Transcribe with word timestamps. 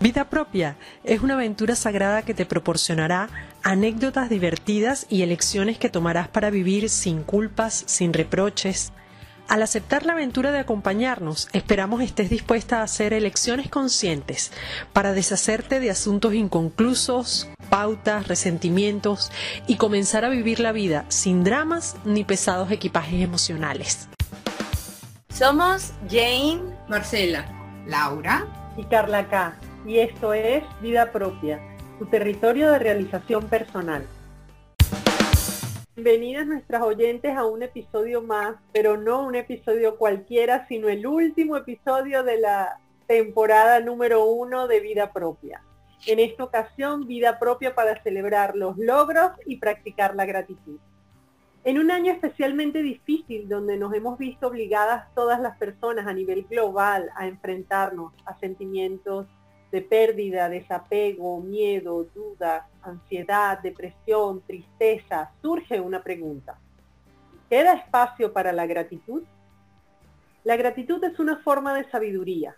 Vida 0.00 0.30
propia 0.30 0.78
es 1.04 1.20
una 1.20 1.34
aventura 1.34 1.76
sagrada 1.76 2.22
que 2.22 2.32
te 2.32 2.46
proporcionará 2.46 3.28
anécdotas 3.62 4.30
divertidas 4.30 5.04
y 5.10 5.20
elecciones 5.20 5.76
que 5.76 5.90
tomarás 5.90 6.26
para 6.26 6.48
vivir 6.48 6.88
sin 6.88 7.22
culpas, 7.22 7.84
sin 7.86 8.14
reproches. 8.14 8.94
Al 9.46 9.62
aceptar 9.62 10.06
la 10.06 10.14
aventura 10.14 10.52
de 10.52 10.58
acompañarnos, 10.58 11.50
esperamos 11.52 12.00
estés 12.00 12.30
dispuesta 12.30 12.80
a 12.80 12.84
hacer 12.84 13.12
elecciones 13.12 13.68
conscientes 13.68 14.52
para 14.94 15.12
deshacerte 15.12 15.80
de 15.80 15.90
asuntos 15.90 16.32
inconclusos, 16.32 17.50
pautas, 17.68 18.26
resentimientos 18.26 19.30
y 19.66 19.76
comenzar 19.76 20.24
a 20.24 20.30
vivir 20.30 20.60
la 20.60 20.72
vida 20.72 21.04
sin 21.08 21.44
dramas 21.44 21.96
ni 22.06 22.24
pesados 22.24 22.70
equipajes 22.70 23.20
emocionales. 23.20 24.08
Somos 25.28 25.92
Jane, 26.08 26.62
Marcela, 26.88 27.44
Laura 27.86 28.46
y 28.78 28.84
Carla 28.84 29.28
K 29.28 29.58
y 29.86 29.98
esto 29.98 30.34
es 30.34 30.62
Vida 30.82 31.10
Propia, 31.10 31.60
tu 31.98 32.06
territorio 32.06 32.70
de 32.70 32.78
realización 32.78 33.48
personal. 33.48 34.06
Bienvenidas 35.96 36.46
nuestras 36.46 36.82
oyentes 36.82 37.36
a 37.36 37.46
un 37.46 37.62
episodio 37.62 38.22
más, 38.22 38.56
pero 38.72 38.96
no 38.96 39.24
un 39.24 39.34
episodio 39.34 39.96
cualquiera, 39.96 40.66
sino 40.68 40.88
el 40.88 41.06
último 41.06 41.56
episodio 41.56 42.22
de 42.22 42.38
la 42.38 42.78
temporada 43.06 43.80
número 43.80 44.24
uno 44.24 44.68
de 44.68 44.80
Vida 44.80 45.12
Propia. 45.12 45.62
En 46.06 46.18
esta 46.18 46.44
ocasión, 46.44 47.06
Vida 47.06 47.38
Propia 47.38 47.74
para 47.74 48.02
celebrar 48.02 48.56
los 48.56 48.76
logros 48.78 49.32
y 49.46 49.56
practicar 49.56 50.14
la 50.14 50.26
gratitud. 50.26 50.78
En 51.64 51.78
un 51.78 51.90
año 51.90 52.12
especialmente 52.12 52.82
difícil 52.82 53.48
donde 53.48 53.76
nos 53.76 53.92
hemos 53.92 54.18
visto 54.18 54.46
obligadas 54.46 55.12
todas 55.14 55.40
las 55.40 55.58
personas 55.58 56.06
a 56.06 56.14
nivel 56.14 56.44
global 56.44 57.10
a 57.16 57.26
enfrentarnos 57.26 58.12
a 58.24 58.38
sentimientos 58.38 59.26
de 59.70 59.82
pérdida, 59.82 60.48
desapego, 60.48 61.40
miedo, 61.40 62.04
dudas, 62.14 62.64
ansiedad, 62.82 63.58
depresión, 63.60 64.42
tristeza, 64.46 65.30
surge 65.40 65.80
una 65.80 66.02
pregunta. 66.02 66.58
¿Queda 67.48 67.74
espacio 67.74 68.32
para 68.32 68.52
la 68.52 68.66
gratitud? 68.66 69.22
La 70.44 70.56
gratitud 70.56 71.02
es 71.04 71.18
una 71.18 71.38
forma 71.38 71.74
de 71.74 71.88
sabiduría. 71.90 72.56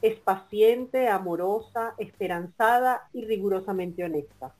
Es 0.00 0.18
paciente, 0.18 1.08
amorosa, 1.08 1.94
esperanzada 1.98 3.08
y 3.12 3.24
rigurosamente 3.24 4.04
honesta. 4.04 4.54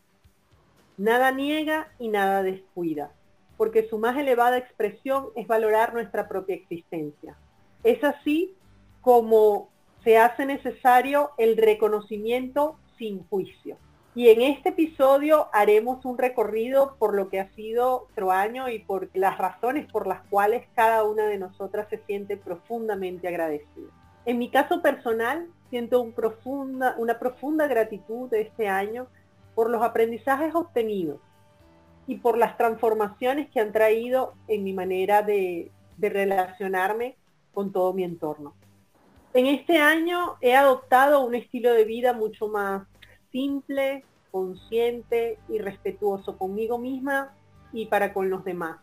Nada 0.98 1.30
niega 1.30 1.88
y 1.98 2.08
nada 2.08 2.42
descuida, 2.42 3.12
porque 3.56 3.88
su 3.88 3.98
más 3.98 4.18
elevada 4.18 4.58
expresión 4.58 5.28
es 5.34 5.46
valorar 5.46 5.94
nuestra 5.94 6.28
propia 6.28 6.56
existencia. 6.56 7.36
Es 7.84 8.04
así 8.04 8.54
como 9.00 9.70
se 10.04 10.18
hace 10.18 10.46
necesario 10.46 11.30
el 11.36 11.56
reconocimiento 11.56 12.78
sin 12.96 13.24
juicio. 13.24 13.76
Y 14.14 14.28
en 14.28 14.42
este 14.42 14.70
episodio 14.70 15.48
haremos 15.52 16.04
un 16.04 16.18
recorrido 16.18 16.96
por 16.98 17.14
lo 17.14 17.28
que 17.28 17.38
ha 17.38 17.48
sido 17.54 18.00
nuestro 18.02 18.32
año 18.32 18.68
y 18.68 18.80
por 18.80 19.08
las 19.14 19.38
razones 19.38 19.90
por 19.90 20.06
las 20.06 20.22
cuales 20.28 20.66
cada 20.74 21.04
una 21.04 21.26
de 21.26 21.38
nosotras 21.38 21.86
se 21.90 21.98
siente 22.06 22.36
profundamente 22.36 23.28
agradecida. 23.28 23.90
En 24.24 24.38
mi 24.38 24.50
caso 24.50 24.82
personal, 24.82 25.48
siento 25.70 26.02
una 26.02 27.18
profunda 27.18 27.66
gratitud 27.68 28.28
de 28.28 28.42
este 28.42 28.68
año 28.68 29.06
por 29.54 29.70
los 29.70 29.82
aprendizajes 29.82 30.54
obtenidos 30.54 31.20
y 32.06 32.16
por 32.16 32.36
las 32.36 32.56
transformaciones 32.56 33.48
que 33.50 33.60
han 33.60 33.72
traído 33.72 34.34
en 34.48 34.64
mi 34.64 34.72
manera 34.72 35.22
de 35.22 35.70
relacionarme 35.98 37.16
con 37.52 37.70
todo 37.70 37.92
mi 37.92 38.02
entorno. 38.02 38.54
En 39.32 39.46
este 39.46 39.78
año 39.78 40.36
he 40.40 40.56
adoptado 40.56 41.24
un 41.24 41.34
estilo 41.34 41.72
de 41.72 41.84
vida 41.84 42.12
mucho 42.12 42.48
más 42.48 42.86
simple, 43.30 44.04
consciente 44.32 45.38
y 45.48 45.58
respetuoso 45.58 46.36
conmigo 46.36 46.78
misma 46.78 47.34
y 47.72 47.86
para 47.86 48.12
con 48.12 48.28
los 48.28 48.44
demás. 48.44 48.78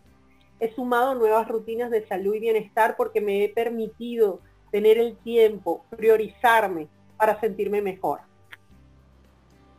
He 0.60 0.74
sumado 0.74 1.16
nuevas 1.16 1.48
rutinas 1.48 1.92
de 1.92 2.08
salud 2.08 2.34
y 2.36 2.40
bienestar 2.40 2.96
porque 2.96 3.20
me 3.20 3.44
he 3.44 3.50
permitido 3.50 4.40
tener 4.72 4.98
el 4.98 5.18
tiempo, 5.18 5.86
priorizarme 5.90 6.88
para 7.18 7.40
sentirme 7.42 7.82
mejor 7.82 8.27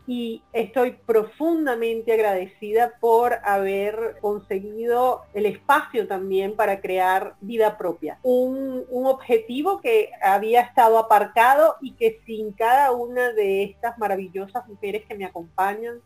y 0.09 0.43
estoy 0.55 0.93
profundamente 0.93 2.15
agradecida 2.15 2.95
por 2.99 3.35
haber 3.45 4.17
conseguido 4.23 5.25
el 5.35 5.45
espacio 5.45 6.09
también 6.09 6.57
para 6.57 6.81
crear 6.81 7.35
vida 7.43 7.77
propia. 7.77 8.19
Un, 8.23 8.87
objetivo 8.91 9.81
que 9.81 10.11
había 10.23 10.63
estado 10.63 10.99
aparcado 10.99 11.77
y 11.83 11.93
que 11.93 12.21
sin 12.25 12.53
cada 12.53 12.91
una 12.93 13.33
de 13.33 13.65
estas 13.65 13.99
maravillosas 13.99 14.67
mujeres 14.67 15.05
que 15.07 15.15
me 15.15 15.27
acompañan, 15.27 16.01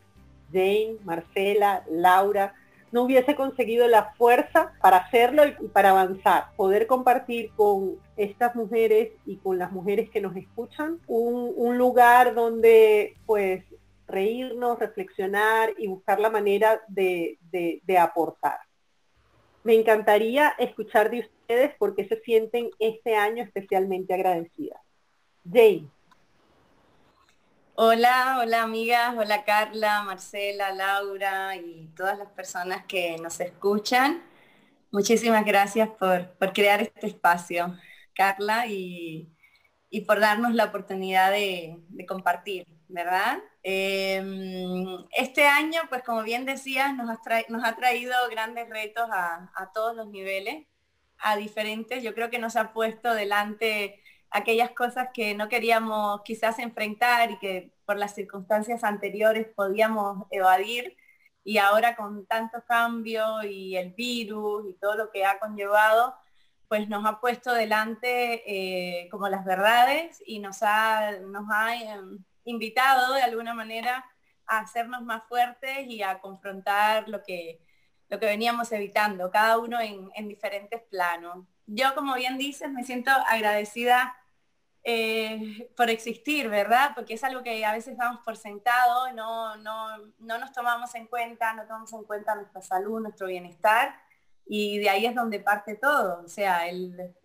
Jane, 0.51 0.97
Marcela, 1.03 1.83
Laura, 1.89 2.53
no 2.91 3.03
hubiese 3.03 3.35
conseguido 3.35 3.87
la 3.87 4.13
fuerza 4.15 4.73
para 4.81 4.97
hacerlo 4.97 5.43
y 5.47 5.67
para 5.69 5.91
avanzar. 5.91 6.47
Poder 6.57 6.87
compartir 6.87 7.51
con 7.55 7.95
estas 8.17 8.53
mujeres 8.55 9.11
y 9.25 9.37
con 9.37 9.57
las 9.57 9.71
mujeres 9.71 10.09
que 10.09 10.21
nos 10.21 10.35
escuchan 10.35 10.99
un, 11.07 11.53
un 11.55 11.77
lugar 11.77 12.35
donde 12.35 13.15
pues 13.25 13.63
reírnos, 14.07 14.79
reflexionar 14.79 15.73
y 15.77 15.87
buscar 15.87 16.19
la 16.19 16.29
manera 16.29 16.81
de, 16.87 17.37
aportar. 17.99 18.59
Me 19.63 19.75
encantaría 19.75 20.53
escuchar 20.59 21.09
de 21.09 21.21
ustedes 21.21 21.73
por 21.75 21.95
qué 21.95 22.07
se 22.07 22.19
sienten 22.21 22.69
este 22.79 23.15
año 23.15 23.43
especialmente 23.43 24.13
agradecidas. 24.13 24.81
Jane. 25.45 25.89
Hola, 27.75 28.37
hola 28.39 28.61
amigas, 28.61 29.15
hola 29.17 29.43
Carla, 29.45 30.03
Marcela, 30.03 30.71
Laura 30.73 31.55
y 31.55 31.87
todas 31.95 32.19
las 32.19 32.29
personas 32.29 32.85
que 32.85 33.17
nos 33.17 33.39
escuchan. 33.39 34.21
Muchísimas 34.91 35.43
gracias 35.43 35.89
por, 35.89 36.53
crear 36.53 36.81
este 36.81 37.07
espacio, 37.07 37.75
Carla, 38.13 38.67
y, 38.67 39.31
por 40.05 40.19
darnos 40.19 40.53
la 40.53 40.65
oportunidad 40.65 41.31
de 41.31 42.05
compartir, 42.07 42.67
¿verdad? 42.93 43.39
Em, 43.63 45.05
este 45.17 45.45
año, 45.47 45.81
pues 45.89 46.03
como 46.03 46.21
bien 46.23 46.45
decías, 46.45 46.95
nos 46.95 47.09
ha, 47.09 47.75
traído 47.75 48.13
grandes 48.29 48.69
retos 48.69 49.09
a, 49.11 49.71
todos 49.73 49.95
los 49.95 50.07
niveles, 50.09 50.67
a 51.17 51.35
diferentes. 51.37 52.03
Yo 52.03 52.13
creo 52.13 52.29
que 52.29 52.37
nos 52.39 52.55
ha 52.55 52.71
puesto 52.73 53.13
delante 53.13 53.99
aquellas 54.29 54.71
cosas 54.71 55.09
que 55.13 55.33
no 55.35 55.49
queríamos 55.49 56.21
quizás 56.23 56.59
enfrentar 56.59 57.31
y 57.31 57.39
que 57.39 57.73
por 57.85 57.97
las 57.97 58.13
circunstancias 58.15 58.83
anteriores 58.83 59.47
podíamos 59.55 60.27
evadir. 60.31 60.95
Y 61.43 61.57
ahora 61.57 61.95
con 61.95 62.25
tanto 62.27 62.63
cambio 62.67 63.43
y 63.43 63.75
el 63.75 63.93
virus 63.93 64.65
y 64.69 64.73
todo 64.75 64.95
lo 64.95 65.11
que 65.11 65.25
ha 65.25 65.39
conllevado, 65.39 66.15
pues 66.67 66.87
nos 66.89 67.05
ha 67.05 67.19
puesto 67.19 67.53
delante 67.53 68.43
eh, 68.45 69.09
como 69.09 69.29
las 69.29 69.45
verdades 69.45 70.21
y 70.25 70.39
nos 70.39 70.61
ha, 70.63 71.11
nos 71.21 71.45
ha 71.51 71.75
em, 71.75 72.23
invitado 72.45 73.13
de 73.13 73.21
alguna 73.21 73.53
manera 73.53 74.05
a 74.45 74.59
hacernos 74.59 75.01
más 75.03 75.23
fuertes 75.27 75.87
y 75.87 76.03
a 76.03 76.19
confrontar 76.19 77.07
lo 77.09 77.23
que, 77.23 77.61
lo 78.09 78.19
que 78.19 78.25
veníamos 78.25 78.71
evitando, 78.71 79.31
cada 79.31 79.57
uno 79.57 79.79
en, 79.79 80.27
diferentes 80.27 80.81
planos. 80.83 81.45
Yo, 81.65 81.95
como 81.95 82.15
bien 82.15 82.37
dices, 82.37 82.69
me 82.69 82.83
siento 82.83 83.11
agradecida 83.11 84.15
eh, 84.83 85.71
por 85.77 85.89
existir, 85.89 86.49
¿verdad? 86.49 86.91
Porque 86.93 87.13
es 87.13 87.23
algo 87.23 87.41
que 87.41 87.65
a 87.65 87.71
veces 87.71 87.97
damos 87.97 88.21
por 88.23 88.35
sentado, 88.35 89.11
no, 89.13 89.55
no, 89.57 89.97
no 90.19 90.37
nos 90.37 90.51
tomamos 90.51 90.93
en 90.95 91.07
cuenta, 91.07 91.53
no 91.53 91.63
tomamos 91.63 91.93
en 91.93 92.03
cuenta 92.03 92.35
nuestra 92.35 92.61
salud, 92.61 92.99
nuestro 92.99 93.27
bienestar, 93.27 93.95
y 94.45 94.79
de 94.79 94.89
ahí 94.89 95.05
es 95.05 95.15
donde 95.15 95.39
parte 95.39 95.75
todo. 95.75 96.21
O 96.23 96.27
sea, 96.27 96.67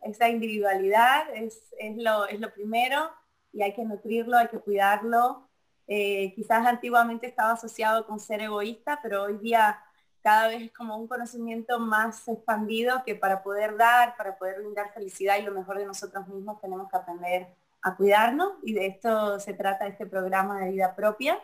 esa 0.03 0.29
individualidad 0.29 1.29
es, 1.35 1.75
es, 1.79 1.97
lo, 1.97 2.27
es 2.29 2.39
lo 2.39 2.53
primero 2.53 3.11
y 3.53 3.63
hay 3.63 3.75
que 3.75 3.85
nutrirlo, 3.85 4.37
hay 4.37 4.49
que 4.49 4.59
cuidarlo. 4.59 5.49
Eh, 5.87 6.33
quizás 6.35 6.67
antiguamente 6.67 7.27
estaba 7.27 7.53
asociado 7.53 8.07
con 8.07 8.21
ser 8.21 8.43
egoísta, 8.43 9.01
pero 9.03 9.25
hoy 9.25 9.39
día 9.39 9.83
cada 10.23 10.49
vez 10.49 10.63
es 10.63 10.73
como 10.73 10.97
un 10.97 11.07
conocimiento 11.09 11.79
más 11.79 12.29
expandido 12.29 13.03
que 13.05 13.15
para 13.15 13.43
poder 13.43 13.77
dar, 13.77 14.17
para 14.17 14.37
poder 14.37 14.61
brindar 14.61 14.93
felicidad 14.93 15.39
y 15.39 15.43
lo 15.43 15.53
mejor 15.53 15.79
de 15.79 15.87
nosotros 15.87 16.27
mismos 16.29 16.61
tenemos 16.61 16.91
que 16.91 16.97
aprender 16.97 17.49
a 17.83 17.97
cuidarnos 17.97 18.53
y 18.63 18.75
de 18.75 18.87
esto 18.87 19.39
se 19.41 19.55
trata 19.55 19.87
este 19.87 20.07
programa 20.07 20.61
de 20.61 20.73
vida 20.73 20.95
propia. 20.95 21.39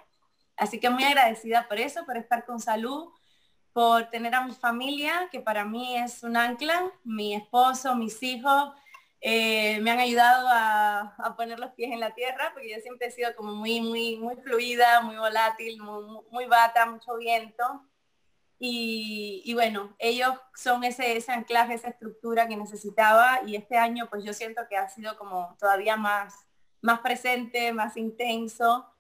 Así 0.57 0.79
que 0.79 0.91
muy 0.91 1.05
agradecida 1.05 1.67
por 1.69 1.79
eso, 1.79 2.05
por 2.05 2.17
estar 2.17 2.45
con 2.45 2.61
salud, 2.61 3.09
por 3.73 4.11
tener 4.11 4.35
a 4.35 4.47
mi 4.47 4.53
familia, 4.53 5.29
que 5.33 5.41
para 5.41 5.65
mí 5.65 5.97
es 5.97 6.23
un 6.23 6.37
ancla, 6.37 6.93
mi 7.03 7.35
esposo, 7.35 7.95
mis 7.97 8.23
hijos, 8.23 8.73
eh, 9.27 9.81
me 9.81 9.91
han 9.91 10.01
ayudado 10.01 10.47
a, 10.51 11.35
poner 11.35 11.59
los 11.59 11.73
pies 11.73 11.91
en 11.91 11.99
la 11.99 12.15
tierra, 12.15 12.51
porque 12.53 12.71
yo 12.71 12.79
siempre 12.83 13.07
he 13.07 13.11
sido 13.11 13.35
como 13.35 13.55
muy, 13.55 13.81
muy, 13.81 14.17
muy 14.19 14.37
fluida, 14.37 15.01
muy 15.01 15.17
volátil, 15.17 15.81
muy, 15.81 16.45
bata, 16.45 16.85
mucho 16.85 17.17
viento. 17.17 17.65
Y, 18.59 19.51
bueno, 19.55 19.97
ellos 19.99 20.35
son 20.55 20.85
ese, 20.85 21.17
ese 21.17 21.33
anclaje, 21.33 21.73
esa 21.73 21.89
estructura 21.89 22.47
que 22.47 22.57
necesitaba 22.59 23.41
y 23.47 23.57
este 23.57 23.79
año 23.79 24.09
pues 24.11 24.25
yo 24.25 24.35
siento 24.35 24.63
que 24.69 24.77
ha 24.77 24.91
sido 24.91 25.17
como 25.17 25.57
todavía 25.59 25.97
más, 25.97 26.47
más 26.83 27.01
presente, 27.01 27.73
más 27.73 27.97
intenso. 27.97 28.94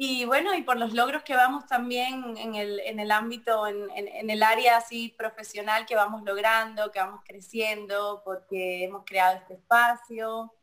Y 0.00 0.26
bueno, 0.26 0.54
y 0.54 0.62
por 0.62 0.76
los 0.76 0.92
logros 0.94 1.24
que 1.24 1.34
vamos 1.34 1.66
también 1.66 2.36
en 2.36 2.54
el, 2.54 2.78
en 2.78 3.00
el 3.00 3.10
ámbito, 3.10 3.66
en, 3.66 3.90
en, 3.90 4.30
el 4.30 4.44
área 4.44 4.76
así 4.76 5.08
profesional 5.08 5.86
que 5.86 5.96
vamos 5.96 6.22
logrando, 6.22 6.92
que 6.92 7.00
vamos 7.00 7.20
creciendo, 7.26 8.22
porque 8.24 8.84
hemos 8.84 9.04
creado 9.04 9.38
este 9.38 9.54
espacio, 9.54 10.54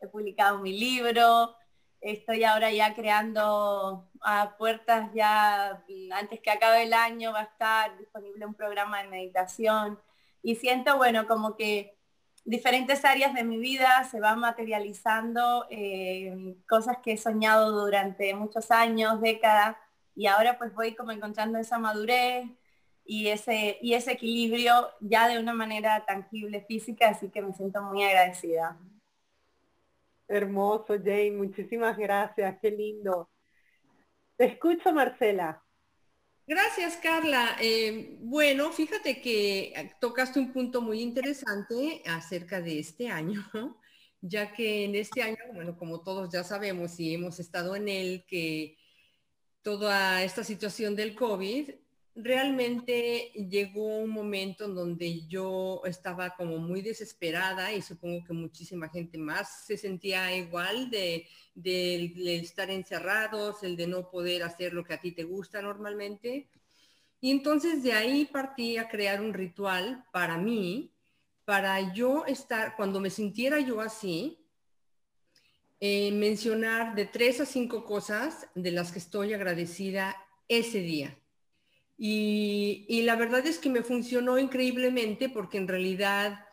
he 0.00 0.06
publicado 0.06 0.60
mi 0.60 0.78
libro, 0.78 1.56
estoy 2.00 2.44
ahora 2.44 2.70
ya 2.70 2.94
creando 2.94 4.08
a 4.20 4.56
puertas 4.56 5.10
ya, 5.12 5.82
antes 6.12 6.38
que 6.40 6.52
acabe 6.52 6.84
el 6.84 6.92
año 6.92 7.32
va 7.32 7.40
a 7.40 7.44
estar 7.44 7.98
disponible 7.98 8.46
un 8.46 8.54
programa 8.54 9.02
de 9.02 9.08
meditación. 9.08 10.00
Y 10.40 10.54
siento, 10.54 10.98
bueno, 10.98 11.26
como 11.26 11.56
que 11.56 11.98
diferentes 12.44 13.04
áreas 13.04 13.34
de 13.34 13.42
mi 13.42 13.58
vida 13.58 14.04
se 14.10 14.20
van 14.20 14.38
materializando, 14.40 15.66
eh, 15.70 16.56
cosas 16.68 16.98
que 17.02 17.12
he 17.12 17.16
soñado 17.16 17.72
durante 17.72 18.34
muchos 18.34 18.70
años, 18.70 19.20
décadas, 19.20 19.76
y 20.14 20.26
ahora 20.26 20.58
pues 20.58 20.72
voy 20.74 20.94
como 20.94 21.10
encontrando 21.10 21.58
esa 21.58 21.78
madurez 21.78 22.46
y 23.04 23.28
ese, 23.28 23.78
y 23.82 23.94
ese 23.94 24.12
equilibrio 24.12 24.90
ya 25.00 25.28
de 25.28 25.38
una 25.38 25.54
manera 25.54 26.04
tangible, 26.06 26.62
física, 26.62 27.08
así 27.08 27.30
que 27.30 27.42
me 27.42 27.52
siento 27.54 27.82
muy 27.82 28.04
agradecida. 28.04 28.78
Hermoso, 30.28 30.94
Jane, 30.98 31.32
muchísimas 31.32 31.96
gracias, 31.96 32.58
qué 32.60 32.70
lindo. 32.70 33.28
Te 34.36 34.46
escucho, 34.46 34.92
Marcela. 34.92 35.63
Gracias, 36.46 36.98
Carla. 36.98 37.56
Eh, 37.60 38.18
bueno, 38.20 38.70
fíjate 38.70 39.20
que 39.22 39.92
tocaste 39.98 40.38
un 40.38 40.52
punto 40.52 40.82
muy 40.82 41.00
interesante 41.00 42.02
acerca 42.04 42.60
de 42.60 42.78
este 42.80 43.08
año, 43.08 43.42
ya 44.20 44.52
que 44.52 44.84
en 44.84 44.94
este 44.94 45.22
año, 45.22 45.38
bueno, 45.54 45.76
como 45.78 46.02
todos 46.02 46.30
ya 46.30 46.44
sabemos 46.44 47.00
y 47.00 47.14
hemos 47.14 47.40
estado 47.40 47.76
en 47.76 47.88
él, 47.88 48.24
que 48.28 48.76
toda 49.62 50.22
esta 50.22 50.44
situación 50.44 50.94
del 50.94 51.14
COVID 51.14 51.70
realmente 52.16 53.32
llegó 53.34 53.98
un 53.98 54.10
momento 54.10 54.66
en 54.66 54.74
donde 54.74 55.26
yo 55.26 55.82
estaba 55.84 56.34
como 56.36 56.58
muy 56.58 56.80
desesperada 56.80 57.72
y 57.72 57.82
supongo 57.82 58.24
que 58.24 58.32
muchísima 58.32 58.88
gente 58.88 59.18
más 59.18 59.66
se 59.66 59.76
sentía 59.76 60.34
igual 60.36 60.90
de, 60.90 61.26
estar 62.40 62.70
encerrados, 62.70 63.62
el 63.64 63.76
de 63.76 63.88
no 63.88 64.10
poder 64.10 64.44
hacer 64.44 64.72
lo 64.72 64.84
que 64.84 64.94
a 64.94 65.00
ti 65.00 65.12
te 65.12 65.24
gusta 65.24 65.60
normalmente. 65.60 66.48
Y 67.20 67.30
entonces 67.30 67.82
de 67.82 67.92
ahí 67.92 68.26
partí 68.26 68.76
a 68.76 68.88
crear 68.88 69.20
un 69.20 69.34
ritual 69.34 70.04
para 70.12 70.38
mí, 70.38 70.92
para 71.44 71.92
yo 71.92 72.26
estar, 72.26 72.76
cuando 72.76 73.00
me 73.00 73.10
sintiera 73.10 73.58
yo 73.58 73.80
así, 73.80 74.38
eh, 75.80 76.12
mencionar 76.12 76.94
de 76.94 77.06
tres 77.06 77.40
a 77.40 77.46
cinco 77.46 77.84
cosas 77.84 78.46
de 78.54 78.70
las 78.70 78.92
que 78.92 79.00
estoy 79.00 79.34
agradecida 79.34 80.16
ese 80.48 80.78
día 80.78 81.18
y, 81.96 83.02
la 83.02 83.16
verdad 83.16 83.46
es 83.46 83.58
que 83.58 83.70
me 83.70 83.82
funcionó 83.82 84.38
increíblemente 84.38 85.28
porque 85.28 85.58
en 85.58 85.68
realidad 85.68 86.44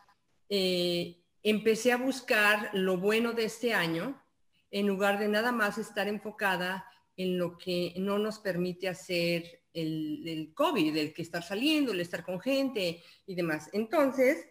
eh, 0.48 1.24
empecé 1.42 1.92
a 1.92 1.96
buscar 1.96 2.70
lo 2.72 2.98
bueno 2.98 3.32
de 3.32 3.44
este 3.44 3.74
año 3.74 4.22
en 4.70 4.86
lugar 4.86 5.18
de 5.18 5.28
nada 5.28 5.52
más 5.52 5.78
estar 5.78 6.08
enfocada 6.08 6.86
en 7.16 7.38
lo 7.38 7.58
que 7.58 7.92
no 7.96 8.18
nos 8.18 8.38
permite 8.38 8.88
hacer 8.88 9.62
el, 9.72 10.26
el, 10.26 10.54
COVID, 10.54 10.96
el 10.96 11.12
que 11.12 11.22
estar 11.22 11.42
saliendo, 11.42 11.92
el 11.92 12.00
estar 12.00 12.24
con 12.24 12.40
gente 12.40 13.02
y 13.26 13.34
demás. 13.34 13.68
Entonces, 13.72 14.46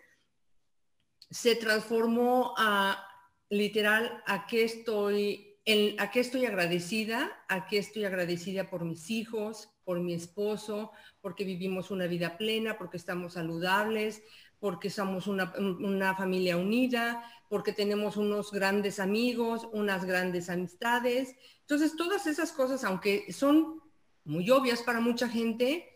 se 1.29 1.55
transformó 1.55 2.53
a 2.57 3.07
literal 3.49 4.23
a 4.25 4.45
qué 4.47 4.63
estoy, 4.63 5.59
a 5.97 6.11
qué 6.11 6.19
estoy 6.19 6.45
agradecida, 6.45 7.31
a 7.47 7.67
qué 7.67 7.77
estoy 7.77 8.05
agradecida 8.05 8.69
por 8.69 8.85
mis 8.85 9.09
hijos, 9.09 9.69
por 9.83 9.99
mi 9.99 10.13
esposo, 10.13 10.91
porque 11.21 11.43
vivimos 11.43 11.91
una 11.91 12.07
vida 12.07 12.37
plena, 12.37 12.77
porque 12.77 12.97
estamos 12.97 13.33
saludables, 13.33 14.21
porque 14.59 14.89
somos 14.89 15.27
una, 15.27 16.15
familia 16.15 16.57
unida, 16.57 17.23
porque 17.49 17.73
tenemos 17.73 18.15
unos 18.15 18.51
grandes 18.51 18.99
amigos, 18.99 19.67
unas 19.73 20.05
grandes 20.05 20.49
amistades. 20.49 21.35
Entonces, 21.61 21.95
todas 21.95 22.27
esas 22.27 22.51
cosas, 22.51 22.83
aunque 22.83 23.33
son 23.33 23.81
muy 24.23 24.49
obvias 24.51 24.83
para 24.83 24.99
mucha 24.99 25.27
gente, 25.27 25.87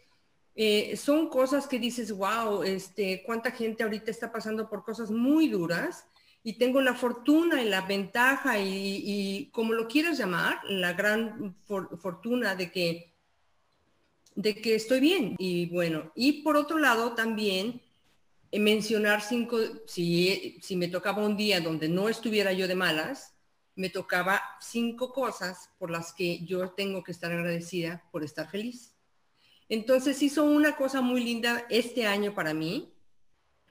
eh, 0.56 0.98
son 0.98 1.30
cosas 1.30 1.68
que 1.68 1.78
dices, 1.78 2.12
wow, 2.12 2.64
este, 2.64 3.22
cuánta 3.26 3.52
gente 3.52 3.84
ahorita 3.84 4.10
está 4.10 4.32
pasando 4.32 4.68
por 4.68 4.84
cosas 4.84 5.12
muy 5.12 5.48
duras 5.48 6.08
y 6.48 6.54
tengo 6.54 6.80
la 6.80 6.94
fortuna 6.94 7.62
y 7.62 7.68
la 7.68 7.82
ventaja 7.82 8.60
y, 8.60 9.50
como 9.52 9.74
lo 9.74 9.88
quieras 9.88 10.18
llamar, 10.18 10.62
la 10.66 10.94
gran 10.94 11.56
fortuna 11.66 12.56
de 12.56 12.72
que 12.72 13.15
de 14.36 14.56
que 14.56 14.76
estoy 14.76 15.00
bien. 15.00 15.36
Y 15.40 15.68
bueno, 15.68 16.12
y 16.16 16.44
por 16.44 16.58
otro 16.58 16.78
lado 16.78 17.16
también 17.16 17.82
eh, 18.52 18.60
mencionar 18.60 19.22
cinco, 19.22 19.58
si, 19.88 20.60
si 20.62 20.76
me 20.76 20.88
tocaba 20.88 21.26
un 21.26 21.38
día 21.38 21.62
donde 21.62 21.90
no 21.90 22.10
estuviera 22.10 22.54
yo 22.54 22.68
de 22.68 22.76
malas, 22.76 23.34
me 23.76 23.90
tocaba 23.90 24.42
cinco 24.62 25.12
cosas 25.12 25.70
por 25.78 25.92
las 25.92 26.14
que 26.14 26.46
yo 26.46 26.70
tengo 26.72 27.04
que 27.04 27.12
estar 27.12 27.32
agradecida 27.32 28.04
por 28.12 28.24
estar 28.24 28.50
feliz. 28.50 28.94
Entonces 29.68 30.22
hizo 30.22 30.44
una 30.46 30.76
cosa 30.76 31.02
muy 31.02 31.24
linda 31.24 31.66
este 31.70 32.06
año 32.06 32.34
para 32.34 32.54
mí. 32.54 32.94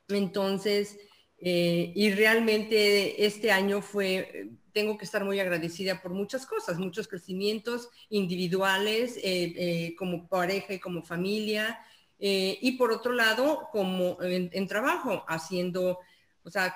Entonces, 0.08 0.98
eh, 1.38 1.92
y 1.94 2.10
realmente 2.10 3.24
este 3.24 3.50
año 3.50 3.80
fue 3.80 4.50
tengo 4.74 4.98
que 4.98 5.04
estar 5.04 5.24
muy 5.24 5.38
agradecida 5.38 6.02
por 6.02 6.12
muchas 6.12 6.44
cosas, 6.44 6.78
muchos 6.78 7.06
crecimientos 7.06 7.88
individuales, 8.10 9.16
eh, 9.18 9.54
eh, 9.56 9.94
como 9.96 10.28
pareja 10.28 10.74
y 10.74 10.80
como 10.80 11.02
familia, 11.02 11.78
eh, 12.18 12.58
y 12.60 12.72
por 12.72 12.90
otro 12.90 13.12
lado, 13.12 13.68
como 13.70 14.18
en, 14.20 14.66
trabajo, 14.66 15.24
haciendo, 15.28 16.00
o 16.42 16.50
sea, 16.50 16.74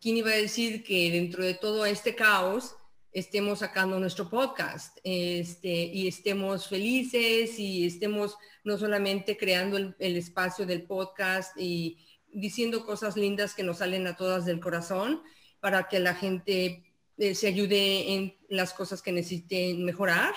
¿quién 0.00 0.18
iba 0.18 0.30
a 0.30 0.36
decir 0.36 0.84
que 0.84 1.10
dentro 1.10 1.44
de 1.44 1.54
todo 1.54 1.84
este 1.84 2.14
caos 2.14 2.76
estemos 3.12 3.58
sacando 3.58 3.98
nuestro 3.98 4.30
podcast 4.30 4.96
este, 5.02 5.68
y 5.68 6.06
estemos 6.06 6.68
felices 6.68 7.58
y 7.58 7.86
estemos 7.86 8.36
no 8.62 8.78
solamente 8.78 9.36
creando 9.36 9.78
el, 9.78 9.96
el 9.98 10.16
espacio 10.16 10.64
del 10.64 10.84
podcast 10.84 11.56
y 11.58 11.98
diciendo 12.28 12.86
cosas 12.86 13.16
lindas 13.16 13.54
que 13.54 13.64
nos 13.64 13.78
salen 13.78 14.06
a 14.06 14.16
todas 14.16 14.44
del 14.44 14.60
corazón 14.60 15.22
para 15.58 15.88
que 15.88 15.98
la 15.98 16.14
gente 16.14 16.89
eh, 17.20 17.34
se 17.34 17.48
ayude 17.48 18.14
en 18.14 18.34
las 18.48 18.72
cosas 18.72 19.02
que 19.02 19.12
necesiten 19.12 19.84
mejorar, 19.84 20.32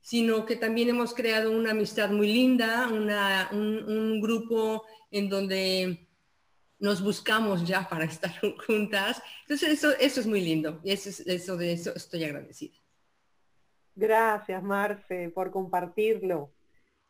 sino 0.00 0.46
que 0.46 0.54
también 0.54 0.88
hemos 0.88 1.12
creado 1.12 1.50
una 1.50 1.72
amistad 1.72 2.10
muy 2.10 2.32
linda, 2.32 2.86
un, 3.50 4.20
grupo 4.20 4.86
en 5.10 5.28
donde 5.28 6.06
nos 6.78 7.02
buscamos 7.02 7.66
ya 7.66 7.88
para 7.88 8.04
estar 8.12 8.32
juntas. 8.64 9.20
Entonces 9.42 9.70
eso, 9.70 9.90
eso 9.98 10.20
es 10.20 10.28
muy 10.28 10.40
lindo 10.40 10.80
y 10.84 10.92
eso, 10.92 11.10
eso 11.26 11.56
de 11.56 11.72
eso 11.72 11.92
estoy 11.96 12.22
agradecida. 12.22 12.78
Gracias, 13.96 14.62
Marce, 14.62 15.30
por 15.30 15.50
compartirlo. 15.50 16.52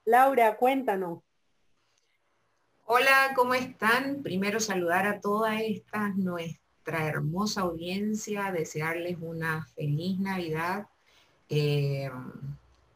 Laura, 0.06 0.56
cuéntanos. 0.56 1.22
Hola, 2.86 3.32
¿cómo 3.36 3.52
están? 3.52 4.22
Primero 4.22 4.58
saludar 4.58 5.06
a 5.06 5.20
todas 5.20 5.60
estas 5.60 6.16
nuestras 6.16 6.67
hermosa 6.96 7.62
audiencia, 7.62 8.52
desearles 8.52 9.18
una 9.20 9.66
feliz 9.74 10.18
Navidad, 10.18 10.86
eh, 11.48 12.10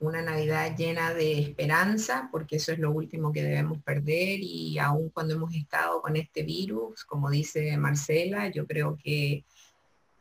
una 0.01 0.21
Navidad 0.21 0.77
llena 0.77 1.15
de 1.15 1.41
esperanza, 1.41 2.29
porque 2.33 2.57
eso 2.57 2.73
es 2.73 2.79
lo 2.79 2.91
último 2.91 3.33
que 3.33 3.43
debemos 3.43 3.81
perder 3.83 4.41
y 4.41 4.79
aún 4.79 5.11
cuando 5.11 5.35
hemos 5.35 5.55
estado 5.55 6.03
con 6.03 6.17
este 6.17 6.43
virus, 6.43 7.05
como 7.05 7.31
dice 7.31 7.77
Marcela, 7.77 8.51
yo 8.51 8.67
creo 8.67 8.99
que, 9.03 9.45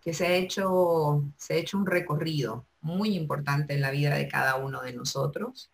que 0.02 0.14
se, 0.14 0.28
ha 0.28 0.36
hecho, 0.36 1.24
se 1.38 1.56
ha 1.56 1.58
hecho 1.58 1.78
un 1.78 1.88
recorrido 1.88 2.66
muy 2.82 3.16
importante 3.16 3.74
en 3.74 3.82
la 3.82 3.92
vida 3.92 4.16
de 4.16 4.28
cada 4.28 4.58
uno 4.58 4.82
de 4.82 4.94
nosotros. 4.94 5.72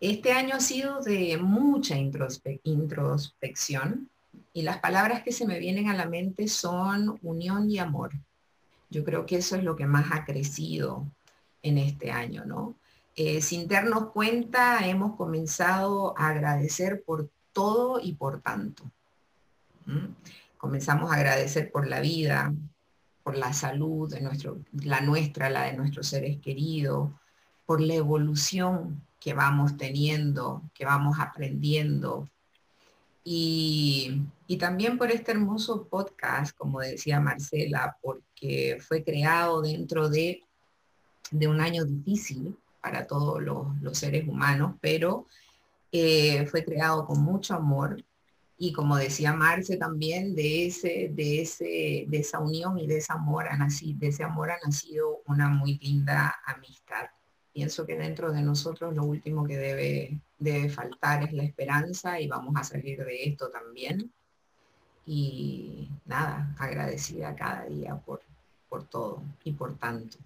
Este 0.00 0.32
año 0.32 0.56
ha 0.56 0.60
sido 0.60 1.00
de 1.00 1.38
mucha 1.38 1.96
introspección, 1.96 4.10
y 4.52 4.62
las 4.62 4.78
palabras 4.78 5.22
que 5.22 5.32
se 5.32 5.46
me 5.46 5.58
vienen 5.58 5.88
a 5.88 5.94
la 5.94 6.06
mente 6.06 6.48
son 6.48 7.18
unión 7.22 7.70
y 7.70 7.78
amor. 7.78 8.12
Yo 8.90 9.04
creo 9.04 9.24
que 9.24 9.36
eso 9.36 9.56
es 9.56 9.64
lo 9.64 9.76
que 9.76 9.86
más 9.86 10.06
ha 10.12 10.24
crecido 10.24 11.06
en 11.62 11.78
este 11.78 12.10
año, 12.10 12.44
¿no? 12.44 12.74
Eh, 13.14 13.40
sin 13.42 13.68
darnos 13.68 14.10
cuenta, 14.10 14.86
hemos 14.86 15.16
comenzado 15.16 16.18
a 16.18 16.28
agradecer 16.28 17.02
por 17.02 17.30
todo 17.52 18.00
y 18.00 18.14
por 18.14 18.40
tanto. 18.40 18.84
Comenzamos 20.56 21.10
a 21.10 21.16
agradecer 21.16 21.70
por 21.70 21.86
la 21.86 22.00
vida, 22.00 22.54
por 23.22 23.36
la 23.36 23.52
salud 23.52 24.10
de 24.10 24.20
nuestro, 24.20 24.60
la 24.72 25.00
nuestra, 25.00 25.50
la 25.50 25.64
de 25.64 25.74
nuestros 25.74 26.08
seres 26.08 26.38
queridos, 26.38 27.10
por 27.66 27.80
la 27.80 27.94
evolución 27.94 29.02
que 29.20 29.34
vamos 29.34 29.76
teniendo, 29.76 30.62
que 30.74 30.84
vamos 30.84 31.18
aprendiendo, 31.20 32.28
y, 33.24 34.28
también 34.58 34.98
por 34.98 35.10
este 35.10 35.32
hermoso 35.32 35.86
podcast, 35.88 36.56
como 36.56 36.80
decía 36.80 37.20
Marcela, 37.20 37.96
porque 38.02 38.78
fue 38.86 39.02
creado 39.02 39.62
dentro 39.62 40.10
de, 40.10 40.42
de 41.30 41.48
un 41.48 41.60
año 41.60 41.84
difícil 41.84 42.54
para 42.82 43.06
todos 43.06 43.42
los, 43.42 43.98
seres 43.98 44.28
humanos, 44.28 44.74
pero 44.80 45.26
eh, 45.90 46.46
fue 46.46 46.64
creado 46.64 47.06
con 47.06 47.22
mucho 47.22 47.54
amor 47.54 48.04
y 48.64 48.72
como 48.72 48.96
decía 48.96 49.32
Marce 49.32 49.76
también, 49.76 50.36
de, 50.36 50.66
ese, 50.66 51.10
de, 51.12 51.42
ese, 51.42 52.04
de 52.06 52.18
esa 52.18 52.38
unión 52.38 52.78
y 52.78 52.86
de 52.86 52.98
ese 52.98 53.12
amor 53.12 53.48
ha 53.48 53.56
nacido, 53.56 53.98
de 53.98 54.06
ese 54.06 54.22
amor 54.22 54.52
ha 54.52 54.58
nacido 54.64 55.20
una 55.26 55.48
muy 55.48 55.78
linda 55.78 56.36
amistad. 56.46 57.06
Pienso 57.52 57.86
que 57.86 57.96
dentro 57.96 58.32
de 58.32 58.42
nosotros 58.42 58.94
lo 58.94 59.04
último 59.04 59.44
que 59.44 59.56
debe, 59.56 60.18
debe 60.38 60.68
faltar 60.70 61.24
es 61.24 61.32
la 61.32 61.44
esperanza 61.44 62.18
y 62.18 62.26
vamos 62.26 62.54
a 62.56 62.64
salir 62.64 63.04
de 63.04 63.24
esto 63.24 63.50
también. 63.50 64.10
Y 65.06 65.88
nada, 66.06 66.54
agradecida 66.58 67.34
cada 67.34 67.64
día 67.66 67.96
por, 67.96 68.22
por 68.68 68.84
todo 68.84 69.22
y 69.44 69.52
por 69.52 69.76
tanto. 69.76 70.18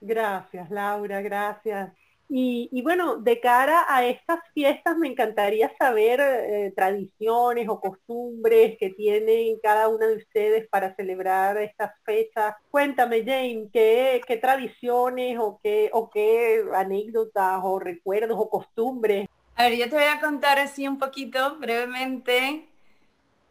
Gracias, 0.00 0.70
Laura, 0.70 1.20
gracias. 1.20 1.92
Y, 2.30 2.82
bueno, 2.82 3.16
de 3.16 3.40
cara 3.40 3.86
a 3.88 4.04
estas 4.04 4.40
fiestas 4.52 4.98
me 4.98 5.08
encantaría 5.08 5.72
saber 5.78 6.20
eh, 6.20 6.72
tradiciones 6.76 7.68
o 7.68 7.80
costumbres 7.80 8.76
que 8.78 8.90
tienen 8.90 9.58
cada 9.62 9.88
una 9.88 10.06
de 10.06 10.16
ustedes 10.16 10.68
para 10.68 10.94
celebrar 10.94 11.56
estas 11.56 11.92
fechas. 12.04 12.54
Cuéntame, 12.70 13.24
Jane, 13.24 13.68
¿qué, 13.72 14.20
qué 14.26 14.36
tradiciones 14.36 15.38
o 15.40 15.58
qué, 15.62 15.88
o 15.94 16.10
qué 16.10 16.64
anécdotas 16.74 17.60
o 17.62 17.78
recuerdos 17.78 18.36
o 18.38 18.50
costumbres? 18.50 19.26
A 19.56 19.64
ver, 19.64 19.78
yo 19.78 19.88
te 19.88 19.96
voy 19.96 20.04
a 20.04 20.20
contar 20.20 20.58
así 20.58 20.86
un 20.86 20.98
poquito 20.98 21.56
brevemente 21.58 22.68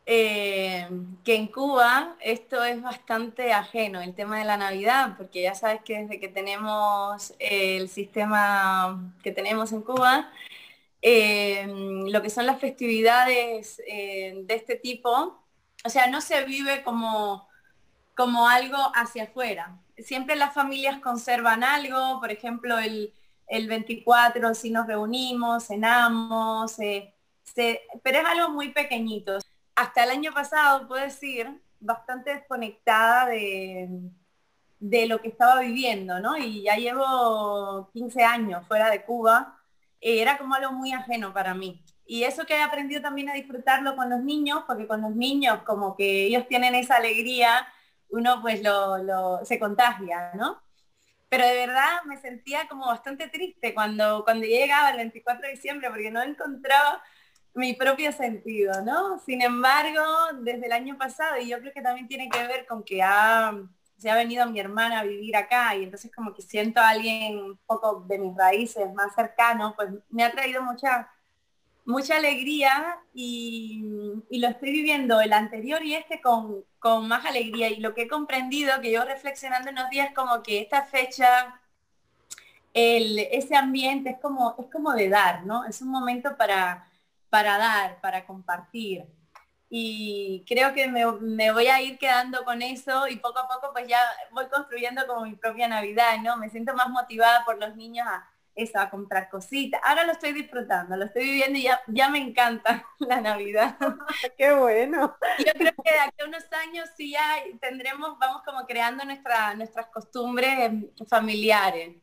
eh, 0.09 0.87
que 1.25 1.35
en 1.35 1.47
Cuba 1.47 2.15
esto 2.21 2.63
es 2.63 2.81
bastante 2.81 3.51
ajeno, 3.51 4.01
el 4.01 4.15
tema 4.15 4.39
de 4.39 4.45
la 4.45 4.55
Navidad, 4.55 5.15
porque 5.17 5.41
ya 5.41 5.53
sabes 5.53 5.81
que 5.83 5.99
desde 5.99 6.17
que 6.21 6.29
tenemos 6.29 7.33
el 7.39 7.89
sistema 7.89 9.13
que 9.21 9.33
tenemos 9.33 9.73
en 9.73 9.81
Cuba, 9.81 10.31
eh, 11.01 11.67
lo 12.07 12.21
que 12.21 12.29
son 12.29 12.45
las 12.45 12.59
festividades 12.61 13.81
eh, 13.85 14.43
de 14.45 14.55
este 14.55 14.77
tipo, 14.77 15.43
o 15.83 15.89
sea, 15.89 16.07
no 16.07 16.21
se 16.21 16.45
vive 16.45 16.83
como, 16.83 17.49
como 18.15 18.47
algo 18.47 18.77
hacia 18.95 19.23
afuera. 19.25 19.77
Siempre 19.97 20.37
las 20.37 20.53
familias 20.53 20.99
conservan 21.01 21.65
algo, 21.65 22.21
por 22.21 22.31
ejemplo, 22.31 22.79
el, 22.79 23.13
24 23.49 24.55
si 24.55 24.71
nos 24.71 24.87
reunimos, 24.87 25.67
cenamos, 25.67 26.77
pero 26.77 28.19
es 28.19 28.25
algo 28.25 28.49
muy 28.51 28.69
pequeñito 28.69 29.39
hasta 29.77 30.03
el 30.03 30.09
año 30.09 30.33
pasado, 30.33 30.87
puedo 30.87 31.03
decir, 31.03 31.61
bastante 31.79 32.33
desconectada 32.33 33.27
de, 33.27 33.87
de 34.79 35.05
lo 35.05 35.21
que 35.21 35.27
estaba 35.27 35.61
viviendo, 35.61 36.19
¿no? 36.19 36.35
Y 36.35 36.63
ya 36.63 36.77
llevo 36.77 37.91
15 37.93 38.23
años 38.23 38.67
fuera 38.67 38.89
de 38.89 39.03
Cuba, 39.03 39.59
eh, 40.01 40.19
era 40.19 40.39
como 40.39 40.55
algo 40.55 40.71
muy 40.71 40.93
ajeno 40.93 41.31
para 41.31 41.53
mí. 41.53 41.83
Y 42.07 42.23
eso 42.23 42.45
que 42.45 42.55
he 42.55 42.61
aprendido 42.63 43.03
también 43.03 43.29
a 43.29 43.35
disfrutarlo 43.35 43.95
con 43.95 44.09
los 44.09 44.23
niños, 44.23 44.63
porque 44.65 44.87
con 44.87 45.01
los 45.01 45.15
niños 45.15 45.61
como 45.63 45.95
que 45.95 46.25
ellos 46.25 46.47
tienen 46.47 46.73
esa 46.73 46.95
alegría, 46.95 47.67
uno 48.09 48.41
pues 48.41 48.63
lo, 48.63 49.45
se 49.45 49.59
contagia, 49.59 50.31
¿no? 50.33 50.59
Pero 51.29 51.45
de 51.45 51.53
verdad 51.53 52.01
me 52.05 52.17
sentía 52.17 52.67
como 52.67 52.87
bastante 52.87 53.27
triste 53.27 53.75
cuando, 53.75 54.23
cuando 54.23 54.47
llegaba 54.47 54.89
el 54.89 54.97
24 54.97 55.43
de 55.43 55.53
diciembre, 55.53 55.89
porque 55.89 56.09
no 56.09 56.23
encontraba 56.23 57.03
mi 57.57 57.73
propio 57.73 58.11
sentido, 58.11 58.83
¿no? 58.83 59.19
Sin 59.25 59.41
embargo, 59.41 60.03
desde 60.41 60.67
el 60.67 60.71
año 60.71 60.97
pasado, 60.97 61.37
y 61.39 61.49
yo 61.49 61.59
creo 61.59 61.73
que 61.73 61.81
también 61.81 62.07
tiene 62.07 62.29
que 62.29 62.45
ver 62.45 62.67
con 62.67 62.83
que 62.83 63.01
ha, 63.01 63.51
se 63.97 64.09
ha 64.11 64.15
venido 64.15 64.45
mi 64.47 64.59
hermana 64.59 64.99
a 64.99 65.03
vivir 65.03 65.35
acá 65.35 65.75
y 65.75 65.83
entonces 65.83 66.11
como 66.15 66.33
que 66.33 66.43
siento 66.43 66.79
a 66.79 66.89
alguien 66.89 67.37
un 67.39 67.57
poco 67.65 68.05
de 68.07 68.19
mis 68.19 68.35
raíces 68.37 68.93
más 68.93 69.15
cercano, 69.15 69.73
pues 69.75 69.89
me 70.09 70.23
ha 70.23 70.31
traído 70.31 70.61
mucha, 70.61 71.09
mucha 71.85 72.17
alegría 72.17 72.99
y, 73.13 73.83
lo 74.29 74.47
estoy 74.49 74.71
viviendo 74.71 75.19
el 75.19 75.33
anterior 75.33 75.83
y 75.83 75.95
este 75.95 76.21
con, 76.21 76.63
con 76.79 77.07
más 77.07 77.25
alegría. 77.25 77.69
Y 77.69 77.79
lo 77.79 77.95
que 77.95 78.03
he 78.03 78.07
comprendido, 78.07 78.79
que 78.81 78.91
yo 78.91 79.03
reflexionando 79.03 79.71
unos 79.71 79.89
días, 79.89 80.13
como 80.13 80.43
que 80.43 80.61
esta 80.61 80.83
fecha, 80.83 81.59
el, 82.73 83.17
ese 83.31 83.55
ambiente 83.55 84.11
es 84.11 84.19
como, 84.19 84.55
es 84.59 84.67
como 84.71 84.93
de 84.93 85.09
dar, 85.09 85.43
¿no? 85.45 85.65
Es 85.65 85.81
un 85.81 85.89
momento 85.89 86.37
para 86.37 86.87
para 87.37 87.59
dar, 87.59 88.01
para 88.01 88.25
compartir. 88.25 89.05
Y 89.69 90.43
creo 90.47 90.73
que 90.73 90.87
me, 90.87 91.51
voy 91.51 91.67
a 91.67 91.79
ir 91.79 91.99
quedando 91.99 92.43
con 92.43 92.63
eso 92.63 93.07
y 93.07 93.17
poco 93.17 93.37
a 93.37 93.47
poco 93.47 93.71
pues 93.73 93.87
ya 93.87 93.99
voy 94.31 94.47
construyendo 94.47 95.05
como 95.05 95.21
mi 95.25 95.35
propia 95.35 95.67
Navidad, 95.67 96.17
¿no? 96.23 96.35
Me 96.37 96.49
siento 96.49 96.73
más 96.73 96.89
motivada 96.89 97.45
por 97.45 97.59
los 97.59 97.75
niños 97.75 98.07
a 98.07 98.27
eso, 98.55 98.79
a 98.79 98.89
comprar 98.89 99.29
cositas. 99.29 99.79
Ahora 99.83 100.03
lo 100.03 100.13
estoy 100.13 100.33
disfrutando, 100.33 100.97
lo 100.97 101.05
estoy 101.05 101.25
viviendo 101.25 101.59
y 101.59 101.63
ya, 101.63 101.79
ya 101.85 102.09
me 102.09 102.17
encanta 102.17 102.83
la 102.97 103.21
Navidad. 103.21 103.77
Qué 104.37 104.51
bueno. 104.53 105.15
Yo 105.37 105.53
creo 105.53 105.73
que 105.83 105.93
de 105.93 105.99
aquí 105.99 106.21
a 106.23 106.25
unos 106.25 106.51
años 106.53 106.89
sí 106.97 107.11
ya 107.11 107.35
tendremos, 107.61 108.17
vamos 108.17 108.41
como 108.43 108.65
creando 108.65 109.05
nuestra, 109.05 109.53
nuestras 109.53 109.85
costumbres 109.89 110.71
familiares. 111.07 111.97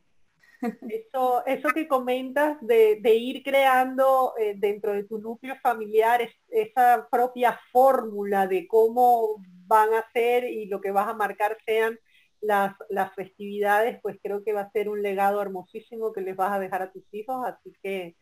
Eso, 0.89 1.45
eso 1.45 1.69
que 1.69 1.87
comentas 1.87 2.57
de, 2.61 2.99
ir 3.15 3.43
creando 3.43 4.33
eh, 4.37 4.55
dentro 4.57 4.93
de 4.93 5.03
tu 5.03 5.17
núcleo 5.19 5.55
familiar 5.61 6.27
esa 6.49 7.07
propia 7.09 7.59
fórmula 7.71 8.47
de 8.47 8.67
cómo 8.67 9.41
van 9.67 9.93
a 9.93 10.05
ser 10.13 10.45
y 10.45 10.65
lo 10.65 10.81
que 10.81 10.91
vas 10.91 11.07
a 11.07 11.13
marcar 11.13 11.57
sean 11.65 11.99
las, 12.41 12.75
las 12.89 13.13
festividades, 13.15 13.99
pues 14.01 14.17
creo 14.21 14.43
que 14.43 14.53
va 14.53 14.61
a 14.61 14.71
ser 14.71 14.89
un 14.89 15.01
legado 15.01 15.41
hermosísimo 15.41 16.13
que 16.13 16.21
les 16.21 16.35
vas 16.35 16.51
a 16.51 16.59
dejar 16.59 16.81
a 16.83 16.91
tus 16.91 17.03
hijos, 17.11 17.45
así 17.45 17.73
que, 17.81 18.15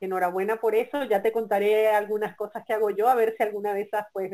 enhorabuena 0.00 0.60
por 0.60 0.74
eso, 0.74 1.02
ya 1.04 1.22
te 1.22 1.32
contaré 1.32 1.88
algunas 1.88 2.36
cosas 2.36 2.62
que 2.64 2.74
hago 2.74 2.90
yo, 2.90 3.08
a 3.08 3.14
ver 3.14 3.34
si 3.36 3.42
alguna 3.42 3.74
de 3.74 3.82
esas 3.82 4.06
pues 4.12 4.30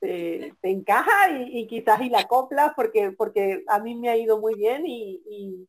te, 0.00 0.54
encaja 0.62 1.30
y, 1.38 1.66
quizás 1.66 2.00
y 2.00 2.08
la 2.08 2.26
copla, 2.26 2.72
porque, 2.74 3.12
porque 3.12 3.62
a 3.68 3.78
mí 3.78 3.94
me 3.94 4.08
ha 4.08 4.16
ido 4.16 4.40
muy 4.40 4.54
bien 4.54 4.84
y 4.86 5.68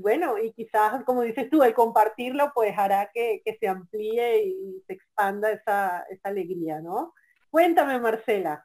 bueno, 0.00 0.38
y 0.38 0.52
quizás, 0.52 1.04
como 1.04 1.22
dices 1.22 1.50
tú, 1.50 1.62
el 1.62 1.74
compartirlo 1.74 2.52
pues 2.54 2.76
hará 2.76 3.10
que, 3.12 3.42
se 3.58 3.68
amplíe 3.68 4.44
y 4.44 4.82
se 4.86 4.94
expanda 4.94 5.50
esa, 5.50 6.04
alegría, 6.22 6.80
¿no? 6.80 7.14
Cuéntame, 7.50 7.98
Marcela. 7.98 8.64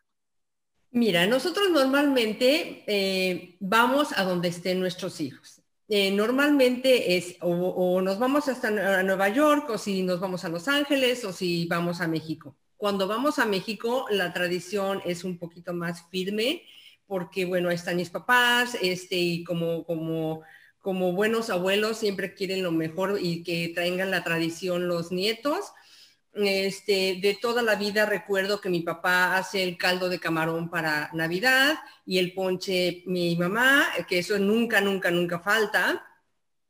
Mira, 0.91 1.25
nosotros 1.25 1.71
normalmente 1.71 2.83
eh, 2.85 3.57
vamos 3.59 4.17
a 4.17 4.23
donde 4.23 4.49
estén 4.49 4.79
nuestros 4.79 5.19
hijos. 5.21 5.61
Eh, 5.89 6.11
normalmente 6.11 7.17
es 7.17 7.35
o, 7.41 8.01
nos 8.01 8.17
vamos 8.17 8.47
hasta 8.47 8.71
Nueva 9.03 9.29
York 9.29 9.69
o 9.69 9.77
si 9.77 10.01
nos 10.01 10.19
vamos 10.19 10.45
a 10.45 10.49
Los 10.49 10.67
Ángeles 10.67 11.25
o 11.25 11.33
si 11.33 11.67
vamos 11.67 11.99
a 11.99 12.07
México. 12.07 12.55
Cuando 12.77 13.07
vamos 13.07 13.39
a 13.39 13.45
México, 13.45 14.05
la 14.09 14.33
tradición 14.33 15.01
es 15.05 15.23
un 15.23 15.37
poquito 15.37 15.73
más 15.73 16.09
firme 16.09 16.63
porque, 17.05 17.45
bueno, 17.45 17.69
están 17.69 17.97
mis 17.97 18.09
papás, 18.09 18.77
este, 18.81 19.15
y 19.15 19.43
como, 19.43 19.85
como 19.85 20.41
como 20.83 21.13
buenos 21.13 21.49
abuelos 21.49 21.97
siempre 21.97 22.33
quieren 22.33 22.61
lo 22.61 22.73
mejor 22.73 23.17
y 23.21 23.41
que 23.41 23.71
traigan 23.73 24.11
la 24.11 24.25
tradición 24.25 24.89
los 24.89 25.13
nietos. 25.13 25.71
Este, 26.33 27.19
de 27.21 27.37
toda 27.41 27.61
la 27.61 27.75
vida 27.75 28.05
recuerdo 28.05 28.59
que 28.59 28.67
mi 28.67 28.81
papá 28.81 29.37
hace 29.37 29.63
el 29.63 29.77
caldo 29.77 30.09
de 30.09 30.19
camarón 30.19 30.69
para 30.69 31.09
Navidad 31.13 31.75
y 32.05 32.17
el 32.17 32.33
ponche 32.33 33.01
mi 33.05 33.37
mamá, 33.37 33.87
que 34.09 34.19
eso 34.19 34.37
nunca, 34.37 34.81
nunca, 34.81 35.09
nunca 35.09 35.39
falta. 35.39 36.05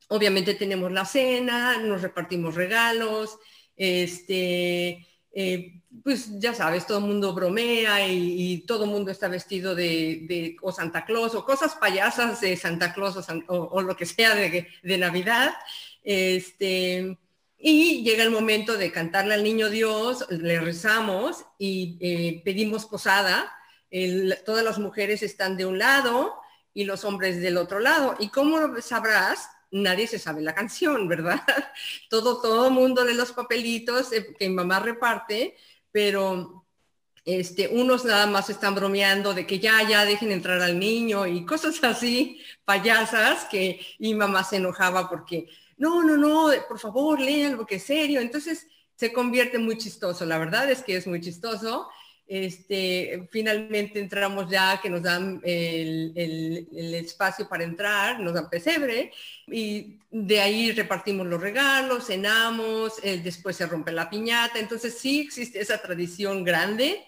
Obviamente 0.09 0.53
tenemos 0.53 0.91
la 0.91 1.05
cena, 1.05 1.79
nos 1.79 2.03
repartimos 2.03 2.53
regalos, 2.53 3.39
este, 3.75 5.07
eh, 5.31 5.82
pues 6.01 6.39
ya 6.39 6.53
sabes, 6.53 6.87
todo 6.87 6.97
el 6.99 7.05
mundo 7.05 7.33
bromea 7.33 8.07
y, 8.07 8.63
todo 8.65 8.85
el 8.85 8.89
mundo 8.89 9.11
está 9.11 9.27
vestido 9.27 9.75
de, 9.75 10.55
o 10.61 10.71
Santa 10.71 11.05
Claus 11.05 11.35
o 11.35 11.45
cosas 11.45 11.75
payasas 11.75 12.41
de 12.41 12.57
Santa 12.57 12.93
Claus 12.93 13.17
o, 13.47 13.81
lo 13.81 13.95
que 13.95 14.05
sea 14.05 14.33
de, 14.33 14.97
Navidad. 14.97 15.53
Este, 16.03 17.17
y 17.57 18.03
llega 18.03 18.23
el 18.23 18.31
momento 18.31 18.77
de 18.77 18.91
cantarle 18.91 19.35
al 19.35 19.43
niño 19.43 19.69
Dios, 19.69 20.25
le 20.29 20.59
rezamos 20.59 21.45
y 21.59 21.97
eh, 22.01 22.41
pedimos 22.43 22.85
posada. 22.85 23.53
todas 24.45 24.63
las 24.63 24.79
mujeres 24.79 25.21
están 25.21 25.57
de 25.57 25.65
un 25.65 25.77
lado 25.77 26.35
y 26.73 26.85
los 26.85 27.05
hombres 27.05 27.39
del 27.41 27.57
otro 27.57 27.79
lado. 27.79 28.15
Y 28.19 28.29
como 28.29 28.81
sabrás, 28.81 29.49
nadie 29.73 30.07
se 30.07 30.19
sabe 30.19 30.41
la 30.41 30.55
canción, 30.55 31.07
¿verdad? 31.07 31.41
Todo, 32.09 32.41
todo 32.41 32.69
mundo 32.69 33.03
lee 33.03 33.15
los 33.15 33.31
papelitos 33.31 34.11
eh, 34.13 34.33
que 34.37 34.49
mamá 34.49 34.79
reparte, 34.79 35.57
pero 35.93 36.65
este, 37.23 37.69
unos 37.69 38.03
nada 38.03 38.27
más 38.27 38.49
están 38.49 38.75
bromeando 38.75 39.33
de 39.33 39.47
que 39.47 39.59
ya, 39.59 39.81
ya 39.87 40.03
dejen 40.03 40.31
entrar 40.31 40.61
al 40.61 40.77
niño 40.77 41.25
y 41.25 41.45
cosas 41.45 41.79
así, 41.83 42.41
payasas, 42.65 43.45
que 43.45 43.79
y 43.99 44.13
mamá 44.13 44.43
se 44.43 44.57
enojaba 44.57 45.09
porque, 45.09 45.47
no, 45.77 46.03
no, 46.03 46.17
no, 46.17 46.51
por 46.67 46.79
favor, 46.79 47.21
lean 47.21 47.51
algo 47.53 47.65
que 47.65 47.75
es 47.75 47.83
serio. 47.83 48.19
Entonces, 48.19 48.67
se 48.95 49.13
convierte 49.13 49.57
muy 49.59 49.77
chistoso. 49.77 50.25
La 50.25 50.37
verdad 50.37 50.69
es 50.69 50.81
que 50.83 50.95
es 50.97 51.07
muy 51.07 51.21
chistoso. 51.21 51.89
Este, 52.35 53.27
finalmente 53.29 53.99
entramos 53.99 54.49
ya 54.49 54.81
que 54.81 54.89
nos 54.89 55.03
dan 55.03 55.39
el, 55.43 56.95
espacio 56.95 57.47
para 57.47 57.63
entrar, 57.63 58.19
nos 58.19 58.33
dan 58.33 58.49
pesebre 58.49 59.11
y 59.45 59.99
de 60.09 60.41
ahí 60.41 60.71
repartimos 60.71 61.27
los 61.27 61.39
regalos, 61.39 62.07
cenamos, 62.07 62.93
después 63.03 63.55
se 63.55 63.67
rompe 63.67 63.91
la 63.91 64.09
piñata. 64.09 64.57
Entonces 64.57 64.97
sí 64.97 65.19
existe 65.19 65.61
esa 65.61 65.79
tradición 65.79 66.43
grande 66.43 67.03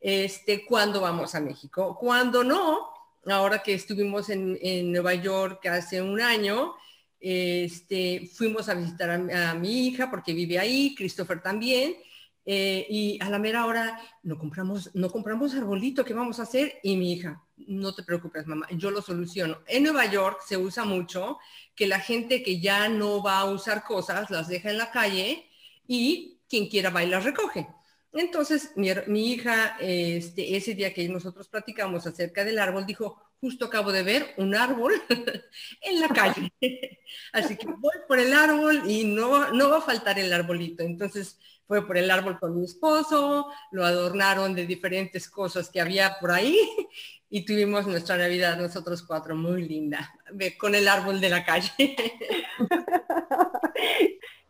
este, 0.00 0.64
cuando 0.64 1.02
vamos 1.02 1.34
a 1.34 1.40
México. 1.40 1.94
Cuando 2.00 2.42
no, 2.42 2.88
ahora 3.26 3.62
que 3.62 3.74
estuvimos 3.74 4.30
en, 4.30 4.58
en 4.62 4.90
Nueva 4.90 5.12
York 5.12 5.66
hace 5.66 6.00
un 6.00 6.18
año, 6.18 6.72
este, 7.20 8.26
fuimos 8.32 8.70
a 8.70 8.74
visitar 8.74 9.10
a, 9.10 9.54
mi 9.54 9.86
hija 9.86 10.10
porque 10.10 10.32
vive 10.32 10.58
ahí, 10.58 10.94
Christopher 10.96 11.42
también, 11.42 11.94
eh, 12.44 12.86
y 12.88 13.18
a 13.22 13.30
la 13.30 13.38
mera 13.38 13.66
hora 13.66 14.00
no 14.22 14.36
compramos, 14.38 14.90
no 14.94 15.10
compramos 15.10 15.54
arbolito, 15.54 16.04
¿qué 16.04 16.14
vamos 16.14 16.40
a 16.40 16.42
hacer? 16.42 16.80
Y 16.82 16.96
mi 16.96 17.12
hija, 17.12 17.42
no 17.56 17.94
te 17.94 18.02
preocupes, 18.02 18.46
mamá, 18.46 18.66
yo 18.72 18.90
lo 18.90 19.00
soluciono. 19.00 19.58
En 19.66 19.84
Nueva 19.84 20.06
York 20.06 20.40
se 20.46 20.56
usa 20.56 20.84
mucho 20.84 21.38
que 21.74 21.86
la 21.86 22.00
gente 22.00 22.42
que 22.42 22.60
ya 22.60 22.88
no 22.88 23.22
va 23.22 23.40
a 23.40 23.44
usar 23.44 23.84
cosas 23.84 24.30
las 24.30 24.48
deja 24.48 24.70
en 24.70 24.78
la 24.78 24.90
calle 24.90 25.48
y 25.86 26.40
quien 26.48 26.68
quiera 26.68 26.90
va 26.90 27.04
y 27.04 27.08
las 27.08 27.24
recoge. 27.24 27.68
Entonces, 28.12 28.72
mi, 28.76 29.32
hija, 29.32 29.76
este, 29.80 30.56
ese 30.56 30.74
día 30.74 30.92
que 30.92 31.08
nosotros 31.08 31.48
platicamos 31.48 32.06
acerca 32.06 32.44
del 32.44 32.58
árbol, 32.58 32.84
dijo, 32.84 33.22
justo 33.40 33.64
acabo 33.64 33.90
de 33.90 34.02
ver 34.02 34.34
un 34.36 34.54
árbol 34.54 34.92
en 35.80 36.00
la 36.00 36.08
calle. 36.08 36.52
Así 37.32 37.56
que 37.56 37.66
voy 37.66 37.94
por 38.06 38.18
el 38.18 38.34
árbol 38.34 38.82
y 38.86 39.04
no, 39.04 39.52
no 39.52 39.70
va 39.70 39.78
a 39.78 39.82
faltar 39.82 40.18
el 40.18 40.32
arbolito. 40.32 40.82
Entonces 40.82 41.38
fue 41.66 41.86
por 41.86 41.96
el 41.96 42.10
árbol 42.10 42.38
con 42.38 42.54
mi 42.54 42.64
esposo, 42.64 43.46
lo 43.70 43.84
adornaron 43.84 44.54
de 44.54 44.66
diferentes 44.66 45.28
cosas 45.28 45.70
que 45.70 45.80
había 45.80 46.16
por 46.20 46.30
ahí 46.32 46.58
y 47.30 47.44
tuvimos 47.44 47.86
nuestra 47.86 48.16
Navidad 48.16 48.58
nosotros 48.58 49.02
cuatro 49.02 49.34
muy 49.34 49.66
linda, 49.66 50.12
con 50.58 50.74
el 50.74 50.86
árbol 50.86 51.20
de 51.20 51.30
la 51.30 51.44
calle. 51.44 51.70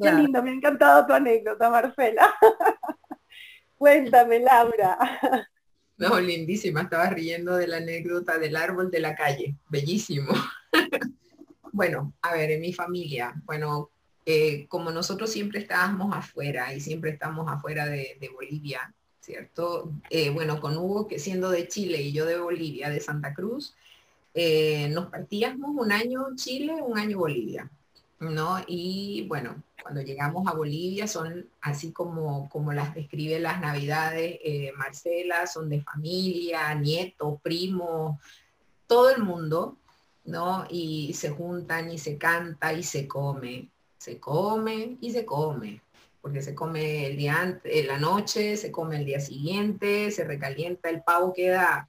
Qué 0.01 0.13
lindo, 0.13 0.43
me 0.43 0.51
ha 0.51 0.55
encantado 0.55 1.07
tu 1.07 1.13
anécdota, 1.13 1.71
Marcela. 1.71 2.35
Cuéntame, 3.77 4.41
Laura. 4.41 4.99
No, 5.97 6.19
lindísima, 6.19 6.83
estaba 6.83 7.07
riendo 7.11 7.55
de 7.57 7.69
la 7.69 7.77
anécdota 7.77 8.39
del 8.39 8.57
árbol 8.57 8.91
de 8.91 8.99
la 8.99 9.15
calle, 9.15 9.55
bellísimo. 9.69 10.33
bueno, 11.73 12.15
a 12.23 12.35
ver, 12.35 12.51
en 12.51 12.61
mi 12.61 12.73
familia, 12.73 13.33
bueno, 13.45 13.93
eh, 14.25 14.67
como 14.69 14.93
nosotros 14.93 15.31
siempre 15.31 15.59
estábamos 15.61 16.15
afuera 16.15 16.73
y 16.73 16.81
siempre 16.81 17.11
estamos 17.11 17.51
afuera 17.51 17.87
de, 17.87 18.31
Bolivia, 18.33 18.95
¿cierto? 19.21 19.93
Eh, 20.11 20.31
bueno, 20.31 20.61
con 20.61 20.77
Hugo, 20.77 21.09
que 21.09 21.19
siendo 21.19 21.51
de 21.51 21.67
Chile 21.67 22.01
y 22.03 22.13
yo 22.13 22.25
de 22.25 22.39
Bolivia, 22.39 22.89
de 22.89 23.01
Santa 23.01 23.35
Cruz, 23.35 23.75
eh, 24.35 24.89
nos 24.91 25.11
partíamos 25.11 25.71
un 25.75 25.91
año 25.91 26.27
Chile, 26.37 26.75
un 26.75 26.99
año 26.99 27.19
Bolivia, 27.19 27.69
¿no? 28.21 28.59
Y 28.69 29.27
bueno, 29.29 29.63
cuando 29.83 30.03
llegamos 30.03 30.47
a 30.47 30.55
Bolivia 30.55 31.09
son 31.09 31.49
así 31.61 31.91
como, 31.93 32.49
como 32.49 32.73
las 32.73 32.95
describe 32.95 33.41
las 33.41 33.61
navidades 33.61 34.39
Marcela, 34.77 35.49
son 35.49 35.69
de 35.69 35.83
familia, 35.83 36.73
nieto, 36.77 37.41
primo, 37.43 38.21
todo 38.87 39.11
el 39.11 39.23
mundo, 39.23 39.79
¿no? 40.25 40.67
Y 40.71 41.13
se 41.15 41.31
juntan 41.31 41.91
y 41.91 41.99
se 41.99 42.17
canta 42.19 42.73
y 42.73 42.85
se 42.85 43.09
come, 43.09 43.69
se 44.03 44.19
come 44.19 44.97
y 45.01 45.13
se 45.13 45.25
come, 45.25 45.81
porque 46.21 46.43
se 46.43 46.55
come 46.55 47.07
el 47.07 47.17
día 47.17 47.41
antes, 47.41 47.87
la 47.87 47.99
noche, 47.99 48.57
se 48.57 48.73
come 48.73 48.97
el 48.97 49.05
día 49.05 49.21
siguiente, 49.21 50.11
se 50.11 50.25
recalienta, 50.25 50.91
el 50.91 51.03
pavo 51.03 51.33
queda 51.33 51.89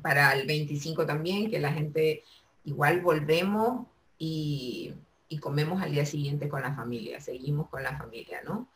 para 0.00 0.32
el 0.32 0.46
25 0.46 1.06
también, 1.06 1.50
que 1.50 1.58
la 1.58 1.72
gente 1.72 2.24
igual 2.64 3.00
volvemos 3.00 3.86
y 4.18 4.94
y 5.32 5.38
comemos 5.38 5.80
al 5.80 5.92
día 5.92 6.04
siguiente 6.04 6.46
con 6.50 6.60
la 6.60 6.74
familia, 6.74 7.18
seguimos 7.18 7.70
con 7.70 7.82
la 7.82 7.96
familia, 7.96 8.42
¿no? 8.44 8.68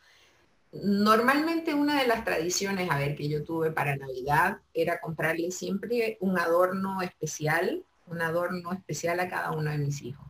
Normalmente 0.71 1.75
una 1.75 2.01
de 2.01 2.07
las 2.07 2.25
tradiciones, 2.25 2.89
a 2.89 2.97
ver, 2.97 3.15
que 3.15 3.29
yo 3.29 3.43
tuve 3.43 3.71
para 3.71 3.95
Navidad 3.95 4.57
era 4.73 4.99
comprarle 4.99 5.51
siempre 5.51 6.17
un 6.19 6.39
adorno 6.39 7.03
especial, 7.03 7.83
un 8.07 8.23
adorno 8.23 8.73
especial 8.73 9.19
a 9.19 9.29
cada 9.29 9.51
uno 9.51 9.69
de 9.69 9.77
mis 9.77 10.01
hijos, 10.01 10.26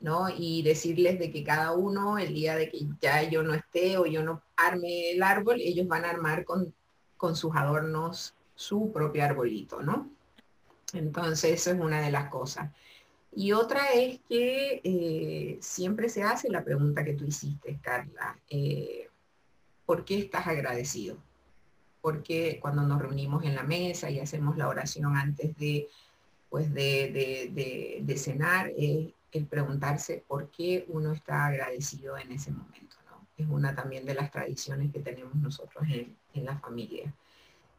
¿no? 0.00 0.28
Y 0.28 0.62
decirles 0.62 1.18
de 1.18 1.30
que 1.30 1.44
cada 1.44 1.72
uno, 1.72 2.18
el 2.18 2.34
día 2.34 2.56
de 2.56 2.70
que 2.70 2.86
ya 3.00 3.22
yo 3.22 3.42
no 3.42 3.54
esté 3.54 3.98
o 3.98 4.06
yo 4.06 4.22
no 4.22 4.42
arme 4.56 5.12
el 5.12 5.22
árbol, 5.22 5.60
ellos 5.60 5.86
van 5.86 6.04
a 6.04 6.10
armar 6.10 6.44
con, 6.44 6.74
con 7.16 7.36
sus 7.36 7.54
adornos 7.54 8.34
su 8.54 8.92
propio 8.92 9.24
arbolito, 9.24 9.80
¿no? 9.80 10.10
Entonces, 10.92 11.52
eso 11.52 11.70
es 11.70 11.80
una 11.80 12.00
de 12.00 12.10
las 12.10 12.28
cosas. 12.28 12.70
Y 13.32 13.52
otra 13.52 13.92
es 13.94 14.18
que 14.28 14.80
eh, 14.82 15.58
siempre 15.60 16.08
se 16.08 16.22
hace 16.22 16.50
la 16.50 16.64
pregunta 16.64 17.04
que 17.04 17.14
tú 17.14 17.24
hiciste, 17.24 17.78
Carla, 17.80 18.36
eh, 18.48 19.08
¿por 19.86 20.04
qué 20.04 20.18
estás 20.18 20.46
agradecido? 20.46 21.16
Porque 22.00 22.58
cuando 22.60 22.82
nos 22.82 23.00
reunimos 23.00 23.44
en 23.44 23.54
la 23.54 23.62
mesa 23.62 24.10
y 24.10 24.18
hacemos 24.18 24.56
la 24.56 24.68
oración 24.68 25.16
antes 25.16 25.56
de, 25.58 25.88
pues 26.48 26.72
de, 26.74 28.02
de, 28.02 28.18
cenar, 28.18 28.72
es 28.76 29.10
el 29.38 29.46
preguntarse 29.46 30.24
por 30.26 30.50
qué 30.50 30.84
uno 30.88 31.12
está 31.12 31.46
agradecido 31.46 32.18
en 32.18 32.32
ese 32.32 32.50
momento. 32.50 32.96
¿no? 33.08 33.26
Es 33.36 33.46
una 33.48 33.74
también 33.74 34.04
de 34.04 34.14
las 34.14 34.30
tradiciones 34.30 34.92
que 34.92 35.00
tenemos 35.00 35.34
nosotros 35.36 35.84
en, 35.88 36.16
en 36.34 36.44
la 36.44 36.58
familia. 36.58 37.12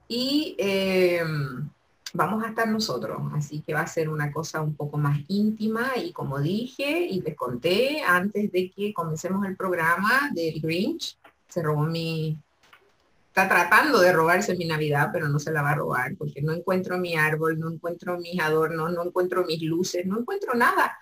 Y 0.08 0.56
em, 0.58 1.70
vamos 2.14 2.44
a 2.44 2.50
estar 2.50 2.68
nosotros, 2.68 3.22
así 3.34 3.62
que 3.62 3.74
va 3.74 3.82
a 3.82 3.88
ser 3.88 4.10
una 4.10 4.32
cosa 4.32 4.62
un 4.62 4.76
poco 4.76 4.98
más 4.98 5.20
íntima 5.28 5.92
y 5.96 6.12
como 6.12 6.40
dije 6.40 7.08
y 7.10 7.22
les 7.22 7.36
conté 7.36 8.02
antes 8.02 8.52
de 8.52 8.70
que 8.70 8.94
comencemos 8.94 9.46
el 9.46 9.56
programa 9.56 10.30
del 10.34 10.60
Grinch, 10.60 11.18
se 11.48 11.62
robó 11.62 11.84
mi, 11.84 12.38
está 13.28 13.48
tratando 13.48 14.02
de 14.02 14.12
robarse 14.12 14.58
mi 14.58 14.66
Navidad, 14.66 15.10
pero 15.14 15.30
no 15.30 15.40
se 15.40 15.54
la 15.54 15.62
va 15.62 15.72
a 15.72 15.76
robar 15.76 16.16
porque 16.18 16.42
no 16.42 16.52
encuentro 16.52 16.98
mi 16.98 17.16
árbol, 17.16 17.58
no 17.58 17.72
encuentro 17.72 18.20
mis 18.20 18.38
adornos, 18.42 18.92
no 18.92 19.06
encuentro 19.06 19.46
mis 19.46 19.62
luces, 19.62 20.06
no 20.06 20.20
encuentro 20.20 20.54
nada. 20.56 21.01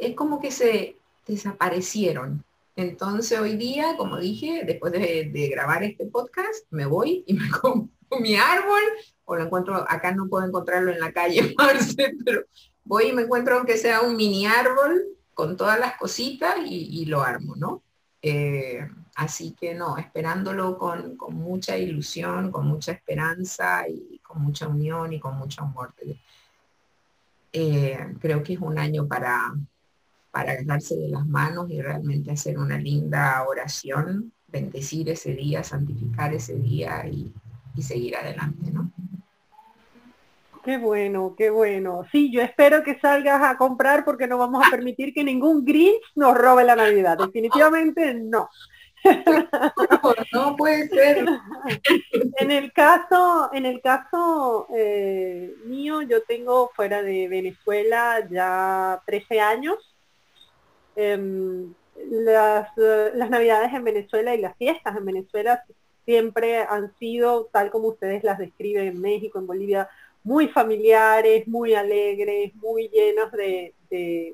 Es 0.00 0.16
como 0.16 0.40
que 0.40 0.50
se 0.50 0.96
desaparecieron. 1.26 2.44
Entonces 2.76 3.38
hoy 3.38 3.56
día, 3.56 3.96
como 3.96 4.18
dije, 4.18 4.62
después 4.64 4.92
de, 4.92 5.48
grabar 5.52 5.82
este 5.84 6.06
podcast, 6.06 6.64
me 6.70 6.86
voy 6.86 7.24
y 7.26 7.34
me 7.34 7.50
compro 7.50 7.90
mi 8.18 8.34
árbol, 8.34 8.82
o 9.24 9.36
lo 9.36 9.44
encuentro, 9.44 9.84
acá 9.88 10.12
no 10.12 10.28
puedo 10.28 10.44
encontrarlo 10.46 10.90
en 10.90 10.98
la 10.98 11.12
calle, 11.12 11.54
Marce, 11.58 12.14
pero 12.24 12.44
voy 12.84 13.08
y 13.08 13.12
me 13.12 13.22
encuentro 13.22 13.56
aunque 13.56 13.76
sea 13.76 14.00
un 14.00 14.16
mini 14.16 14.46
árbol 14.46 15.04
con 15.34 15.56
todas 15.56 15.78
las 15.78 15.96
cositas 15.96 16.56
y, 16.66 17.04
lo 17.06 17.22
armo, 17.22 17.54
¿no? 17.56 17.82
Eh, 18.22 18.86
así 19.14 19.54
que 19.58 19.74
no, 19.74 19.96
esperándolo 19.96 20.76
con, 20.76 21.16
mucha 21.30 21.78
ilusión, 21.78 22.50
con 22.50 22.66
mucha 22.66 22.92
esperanza 22.92 23.86
y 23.88 24.18
con 24.22 24.42
mucha 24.42 24.66
unión 24.68 25.12
y 25.12 25.20
con 25.20 25.36
mucho 25.36 25.62
amor. 25.62 25.94
Eh, 27.52 28.14
creo 28.20 28.42
que 28.42 28.54
es 28.54 28.60
un 28.60 28.78
año 28.78 29.06
para, 29.06 29.54
para 30.30 30.52
agarrarse 30.52 30.96
de 30.96 31.08
las 31.08 31.26
manos 31.26 31.70
y 31.70 31.80
realmente 31.80 32.30
hacer 32.30 32.58
una 32.58 32.78
linda 32.78 33.44
oración, 33.48 34.32
bendecir 34.48 35.08
ese 35.08 35.34
día, 35.34 35.62
santificar 35.64 36.32
ese 36.34 36.54
día 36.54 37.04
y, 37.06 37.32
y 37.76 37.82
seguir 37.82 38.16
adelante, 38.16 38.70
¿no? 38.70 38.90
Qué 40.64 40.76
bueno, 40.76 41.34
qué 41.38 41.48
bueno. 41.48 42.04
Sí, 42.12 42.30
yo 42.30 42.42
espero 42.42 42.82
que 42.82 42.98
salgas 43.00 43.42
a 43.42 43.56
comprar 43.56 44.04
porque 44.04 44.26
no 44.26 44.36
vamos 44.36 44.66
a 44.66 44.70
permitir 44.70 45.14
que 45.14 45.24
ningún 45.24 45.64
Grinch 45.64 46.02
nos 46.14 46.36
robe 46.36 46.64
la 46.64 46.76
Navidad. 46.76 47.16
Definitivamente 47.16 48.14
no. 48.14 48.48
No 50.32 50.56
puede 50.56 50.88
ser. 50.88 51.26
En 52.38 52.50
el 52.50 52.72
caso, 52.72 53.50
en 53.52 53.64
el 53.64 53.80
caso 53.80 54.66
eh, 54.76 55.54
mío, 55.64 56.02
yo 56.02 56.22
tengo 56.24 56.70
fuera 56.74 57.02
de 57.02 57.28
Venezuela 57.28 58.26
ya 58.30 59.00
13 59.06 59.40
años. 59.40 59.89
Las, 60.96 62.68
las 62.76 63.30
navidades 63.30 63.72
en 63.74 63.84
Venezuela 63.84 64.34
y 64.34 64.40
las 64.40 64.56
fiestas 64.56 64.96
en 64.96 65.04
Venezuela 65.04 65.62
siempre 66.04 66.58
han 66.58 66.92
sido, 66.98 67.46
tal 67.52 67.70
como 67.70 67.88
ustedes 67.88 68.24
las 68.24 68.38
describen 68.38 68.86
en 68.86 69.00
México, 69.00 69.38
en 69.38 69.46
Bolivia, 69.46 69.88
muy 70.22 70.48
familiares, 70.48 71.46
muy 71.48 71.74
alegres, 71.74 72.54
muy 72.56 72.88
llenos 72.88 73.32
de, 73.32 73.74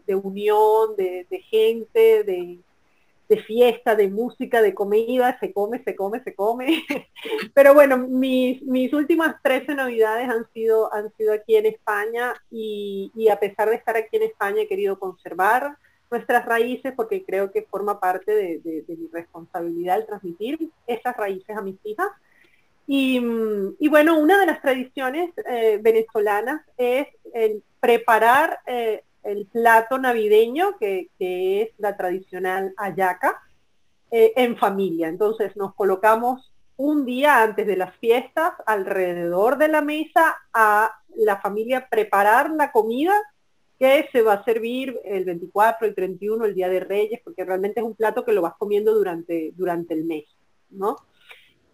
unión, 0.09 0.97
de, 0.97 1.45
gente, 1.51 2.25
de, 2.25 3.42
fiesta, 3.47 3.95
de 3.95 4.09
música, 4.09 4.62
de 4.62 4.75
comida, 4.75 5.38
se 5.38 5.53
come, 5.53 5.83
se 5.85 5.95
come, 5.95 6.23
se 6.23 6.35
come. 6.35 6.83
Pero 7.55 7.75
bueno, 7.75 7.99
mis, 7.99 8.62
mis 8.62 8.92
últimas 8.92 9.37
13 9.42 9.75
navidades 9.75 10.29
han 10.29 10.51
sido, 10.53 10.92
han 10.92 11.12
sido 11.16 11.33
aquí 11.35 11.57
en 11.57 11.66
España 11.66 12.35
y, 12.51 13.12
y, 13.14 13.29
a 13.29 13.38
pesar 13.38 13.69
de 13.69 13.77
estar 13.77 13.97
aquí 13.97 14.16
en 14.16 14.25
España 14.25 14.62
he 14.62 14.69
querido 14.69 14.99
conservar 14.99 15.77
nuestras 16.11 16.45
raíces, 16.45 16.92
porque 16.97 17.25
creo 17.25 17.51
que 17.51 17.62
forma 17.62 18.01
parte 18.01 18.61
de, 18.62 18.85
mi 18.87 19.09
responsabilidad 19.12 19.99
el 19.99 20.07
transmitir 20.07 20.71
esas 20.87 21.16
raíces 21.16 21.57
a 21.57 21.62
mis 21.62 21.77
hijas. 21.85 22.09
Y, 22.87 23.19
bueno, 23.88 24.19
una 24.19 24.38
de 24.38 24.47
las 24.47 24.62
tradiciones 24.62 25.33
eh, 25.49 25.79
venezolanas 25.83 26.62
es 26.77 27.09
el 27.35 27.62
preparar 27.81 28.61
eh, 28.66 29.03
el 29.25 29.47
plato 29.47 29.99
navideño, 29.99 30.79
que, 30.79 31.09
es 31.19 31.71
la 31.79 31.97
tradicional 31.97 32.73
ayaca, 32.77 33.42
eh, 34.11 34.33
en 34.37 34.57
familia. 34.57 35.09
Entonces 35.09 35.57
nos 35.57 35.75
colocamos 35.75 36.53
un 36.77 37.05
día 37.05 37.42
antes 37.42 37.66
de 37.66 37.77
las 37.77 37.95
fiestas 37.97 38.53
alrededor 38.66 39.59
de 39.59 39.69
la 39.69 39.83
mesa 39.83 40.37
a 40.53 40.92
la 41.16 41.38
familia 41.38 41.88
preparar 41.90 42.51
la 42.51 42.71
comida 42.71 43.14
que 43.79 44.09
se 44.11 44.23
va 44.23 44.35
a 44.35 44.45
servir 44.45 44.99
el 45.05 45.25
24, 45.25 45.87
el 45.87 45.95
31, 45.95 46.45
el 46.45 46.55
Día 46.55 46.69
de 46.69 46.81
Reyes, 46.81 47.21
porque 47.23 47.45
realmente 47.45 47.81
es 47.81 47.87
un 47.87 47.95
plato 47.95 48.25
que 48.25 48.33
lo 48.33 48.43
vas 48.43 48.55
comiendo 48.59 48.95
durante, 48.95 49.53
durante 49.55 49.95
el 49.95 50.05
mes, 50.05 50.25
¿no? 50.71 50.97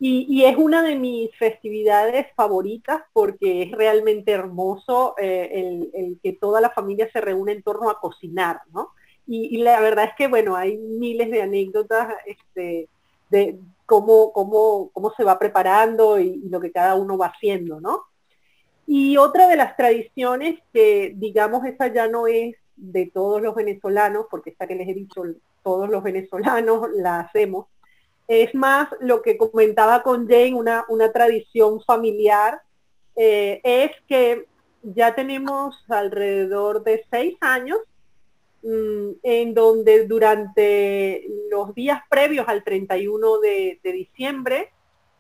Y, 0.05 0.45
es 0.45 0.57
una 0.57 0.83
de 0.83 0.97
mis 0.97 1.31
festividades 1.37 2.27
favoritas 2.35 3.03
porque 3.12 3.62
es 3.62 3.71
realmente 3.71 4.33
hermoso 4.33 5.15
eh, 5.17 5.88
el, 5.95 6.19
que 6.21 6.33
toda 6.33 6.61
la 6.61 6.71
familia 6.71 7.09
se 7.12 7.21
reúne 7.21 7.53
en 7.53 7.62
torno 7.62 7.88
a 7.88 8.01
cocinar, 8.01 8.62
¿no? 8.73 8.88
Y, 9.29 9.59
la 9.59 9.81
verdad 9.81 10.07
es 10.07 10.11
que, 10.19 10.27
bueno, 10.27 10.57
hay 10.57 10.77
miles 10.77 11.31
de 11.31 11.43
anécdotas 11.43 12.15
este, 12.27 12.88
de 13.31 13.61
cómo, 13.87 14.33
cómo, 14.33 14.91
cómo 14.93 15.12
se 15.17 15.23
va 15.23 15.38
preparando 15.38 16.19
y, 16.19 16.43
y, 16.45 16.49
lo 16.49 16.61
que 16.61 16.73
cada 16.73 16.97
uno 16.97 17.17
va 17.17 17.27
haciendo, 17.27 17.81
¿no? 17.81 18.03
Y 18.87 19.16
otra 19.16 19.49
de 19.49 19.57
las 19.57 19.77
tradiciones 19.77 20.61
que, 20.73 21.12
digamos, 21.16 21.64
esa 21.64 21.88
ya 21.88 22.09
no 22.09 22.27
es 22.27 22.57
de 22.77 23.07
todos 23.07 23.40
los 23.40 23.55
venezolanos, 23.55 24.27
porque 24.31 24.51
esta 24.51 24.66
que 24.66 24.75
les 24.75 24.88
he 24.88 24.95
dicho, 24.95 25.23
todos 25.62 25.88
los 25.88 26.03
venezolanos 26.03 26.88
la 26.95 27.21
hacemos, 27.21 27.66
es 28.29 28.55
más 28.55 28.88
lo 29.01 29.23
que 29.23 29.37
comentaba 29.37 30.03
con 30.03 30.29
Jane, 30.29 30.55
una, 30.55 30.85
una 30.88 31.12
tradición 31.12 31.81
familiar, 31.83 32.61
eh, 33.16 33.61
es 33.62 33.90
que 34.09 34.47
ya 34.83 35.14
tenemos 35.14 35.77
alrededor 35.88 36.83
de 36.83 37.05
seis 37.11 37.37
años 37.40 37.79
mm, 38.62 39.11
en 39.23 39.55
donde 39.55 40.07
durante 40.07 41.27
los 41.51 41.75
días 41.75 42.01
previos 42.09 42.49
al 42.49 42.64
31 42.64 43.38
de, 43.40 43.81
de 43.83 43.92
diciembre 43.92 44.71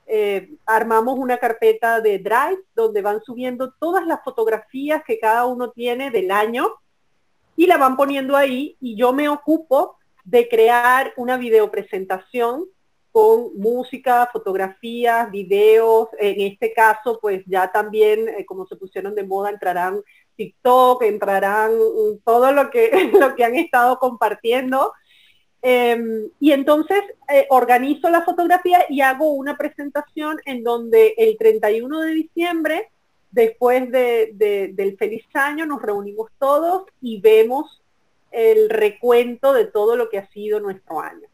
eh, 0.06 0.50
armamos 0.66 1.18
una 1.18 1.38
carpeta 1.38 2.00
de 2.00 2.18
Drive 2.18 2.62
donde 2.74 3.02
van 3.02 3.22
subiendo 3.22 3.72
todas 3.78 4.06
las 4.06 4.22
fotografías 4.22 5.02
que 5.06 5.18
cada 5.18 5.46
uno 5.46 5.70
tiene 5.70 6.10
del 6.10 6.30
año 6.30 6.68
y 7.56 7.66
la 7.66 7.78
van 7.78 7.96
poniendo 7.96 8.36
ahí 8.36 8.76
y 8.80 8.96
yo 8.96 9.12
me 9.12 9.28
ocupo 9.28 9.96
de 10.24 10.48
crear 10.48 11.12
una 11.16 11.36
videopresentación 11.36 12.66
con 13.12 13.56
música, 13.56 14.28
fotografías, 14.32 15.30
videos. 15.30 16.08
En 16.18 16.40
este 16.40 16.72
caso, 16.72 17.18
pues 17.20 17.42
ya 17.46 17.70
también, 17.70 18.28
eh, 18.28 18.46
como 18.46 18.66
se 18.66 18.76
pusieron 18.76 19.14
de 19.14 19.24
moda, 19.24 19.50
entrarán 19.50 20.00
TikTok, 20.36 21.02
entrarán 21.02 21.72
todo 22.24 22.52
lo 22.52 22.70
que, 22.70 22.90
lo 23.20 23.34
que 23.34 23.44
han 23.44 23.54
estado 23.54 23.98
compartiendo. 23.98 24.92
Em, 25.64 26.28
y 26.40 26.50
entonces 26.50 27.00
eh, 27.32 27.46
organizo 27.48 28.10
la 28.10 28.22
fotografía 28.22 28.84
y 28.88 29.00
hago 29.00 29.32
una 29.32 29.56
presentación 29.56 30.40
en 30.44 30.64
donde 30.64 31.14
el 31.16 31.38
31 31.38 32.00
de 32.00 32.10
diciembre, 32.10 32.90
después 33.30 33.90
del 33.90 34.96
feliz 34.98 35.24
año, 35.34 35.64
nos 35.64 35.80
reunimos 35.80 36.30
todos 36.38 36.86
y 37.00 37.20
vemos 37.20 37.80
el 38.32 38.70
recuento 38.70 39.52
de 39.52 39.66
todo 39.66 39.94
lo 39.94 40.10
que 40.10 40.18
ha 40.18 40.28
sido 40.30 40.58
nuestro 40.58 41.00
año. 41.00 41.28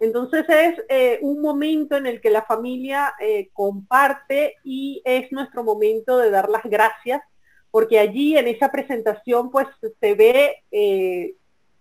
Entonces 0.00 0.46
es 0.48 0.80
eh, 0.88 1.18
un 1.20 1.42
momento 1.42 1.96
en 1.96 2.06
el 2.06 2.22
que 2.22 2.30
la 2.30 2.42
familia 2.42 3.14
eh, 3.20 3.50
comparte 3.52 4.54
y 4.64 5.02
es 5.04 5.30
nuestro 5.30 5.62
momento 5.62 6.16
de 6.16 6.30
dar 6.30 6.48
las 6.48 6.62
gracias, 6.64 7.20
porque 7.70 7.98
allí 7.98 8.38
en 8.38 8.48
esa 8.48 8.70
presentación 8.70 9.50
pues 9.50 9.66
se 10.00 10.14
ve 10.14 10.62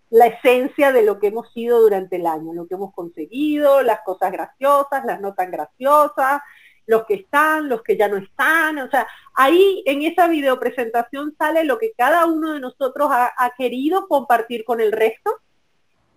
la 0.09 0.27
esencia 0.27 0.91
de 0.91 1.03
lo 1.03 1.19
que 1.19 1.27
hemos 1.27 1.51
sido 1.53 1.81
durante 1.81 2.15
el 2.15 2.27
año, 2.27 2.53
lo 2.53 2.67
que 2.67 2.75
hemos 2.75 2.93
conseguido, 2.93 3.81
las 3.81 4.01
cosas 4.01 4.31
graciosas, 4.31 5.05
las 5.05 5.19
no 5.19 5.33
tan 5.33 5.51
graciosas, 5.51 6.41
los 6.85 7.05
que 7.05 7.15
están, 7.15 7.67
los 7.67 7.81
que 7.83 7.97
ya 7.97 8.07
no 8.07 8.17
están, 8.17 8.79
o 8.79 8.89
sea, 8.89 9.07
ahí 9.33 9.83
en 9.85 10.03
esa 10.03 10.27
videopresentación 10.27 11.35
sale 11.37 11.65
lo 11.65 11.77
que 11.77 11.91
cada 11.97 12.25
uno 12.25 12.53
de 12.53 12.61
nosotros 12.61 13.09
ha 13.11 13.53
querido 13.57 14.07
compartir 14.07 14.63
con 14.63 14.79
el 14.79 14.91
resto. 14.93 15.35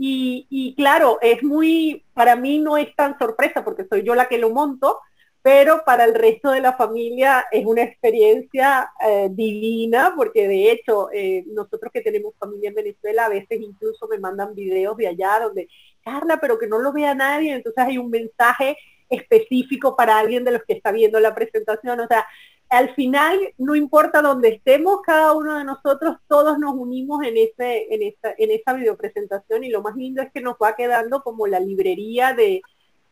Y, 0.02 0.74
claro, 0.78 1.18
es 1.20 1.42
muy, 1.42 2.06
para 2.14 2.34
mí 2.34 2.58
no 2.58 2.78
es 2.78 2.96
tan 2.96 3.18
sorpresa 3.18 3.62
porque 3.62 3.84
soy 3.86 4.02
yo 4.02 4.14
la 4.14 4.28
que 4.28 4.38
lo 4.38 4.48
monto, 4.48 4.98
pero 5.42 5.82
para 5.86 6.04
el 6.04 6.14
resto 6.14 6.50
de 6.50 6.60
la 6.60 6.74
familia 6.74 7.46
es 7.50 7.64
una 7.64 7.82
experiencia 7.82 8.92
eh, 9.00 9.28
divina, 9.30 10.12
porque 10.16 10.46
de 10.46 10.70
hecho 10.70 11.10
eh, 11.12 11.44
nosotros 11.46 11.90
que 11.92 12.02
tenemos 12.02 12.34
familia 12.38 12.68
en 12.68 12.74
Venezuela 12.74 13.26
a 13.26 13.30
veces 13.30 13.60
incluso 13.60 14.06
me 14.08 14.18
mandan 14.18 14.54
videos 14.54 14.96
de 14.98 15.08
allá 15.08 15.40
donde, 15.40 15.68
Carla, 16.04 16.38
pero 16.40 16.58
que 16.58 16.66
no 16.66 16.78
lo 16.78 16.92
vea 16.92 17.14
nadie, 17.14 17.54
entonces 17.54 17.84
hay 17.84 17.98
un 17.98 18.10
mensaje 18.10 18.76
específico 19.08 19.96
para 19.96 20.18
alguien 20.18 20.44
de 20.44 20.52
los 20.52 20.62
que 20.64 20.74
está 20.74 20.92
viendo 20.92 21.18
la 21.20 21.34
presentación, 21.34 22.00
o 22.00 22.06
sea, 22.06 22.26
al 22.68 22.94
final, 22.94 23.52
no 23.58 23.74
importa 23.74 24.22
dónde 24.22 24.48
estemos, 24.50 25.00
cada 25.02 25.32
uno 25.32 25.58
de 25.58 25.64
nosotros, 25.64 26.18
todos 26.28 26.56
nos 26.58 26.74
unimos 26.74 27.24
en, 27.24 27.36
ese, 27.36 27.92
en, 27.92 28.02
esa, 28.02 28.32
en 28.38 28.50
esa 28.52 28.74
videopresentación 28.74 29.64
y 29.64 29.70
lo 29.70 29.82
más 29.82 29.96
lindo 29.96 30.22
es 30.22 30.30
que 30.32 30.40
nos 30.40 30.54
va 30.54 30.76
quedando 30.76 31.22
como 31.22 31.48
la 31.48 31.58
librería 31.58 32.32
de, 32.32 32.62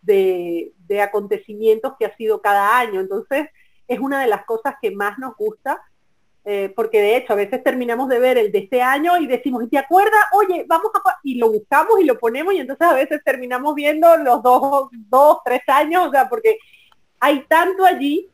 de, 0.03 0.73
acontecimientos 1.03 1.95
que 1.99 2.07
ha 2.07 2.17
sido 2.17 2.41
cada 2.41 2.79
año. 2.79 3.01
Entonces, 3.01 3.49
es 3.87 3.99
una 3.99 4.21
de 4.21 4.27
las 4.27 4.45
cosas 4.45 4.75
que 4.81 4.91
más 4.91 5.19
nos 5.19 5.37
gusta, 5.37 5.81
eh, 6.45 6.73
porque 6.75 7.01
de 7.01 7.17
hecho 7.17 7.35
a 7.35 7.37
veces 7.37 7.63
terminamos 7.63 8.09
de 8.09 8.19
ver 8.19 8.39
el 8.39 8.51
de 8.51 8.61
este 8.61 8.81
año 8.81 9.19
y 9.19 9.27
decimos, 9.27 9.69
¿te 9.71 9.79
acuerdas? 9.79 10.25
Oye, 10.33 10.65
vamos 10.67 10.91
a... 10.95 11.19
Y 11.23 11.37
lo 11.37 11.51
buscamos 11.51 12.01
y 12.01 12.05
lo 12.05 12.19
ponemos 12.19 12.55
y 12.55 12.59
entonces 12.59 12.87
a 12.87 12.95
veces 12.95 13.21
terminamos 13.25 13.75
viendo 13.75 14.17
los 14.17 14.43
dos, 14.43 14.89
dos 14.93 15.39
tres 15.45 15.61
años, 15.67 16.09
o 16.09 16.11
sea, 16.11 16.29
porque 16.29 16.59
hay 17.21 17.45
tanto 17.49 17.85
allí 17.85 18.31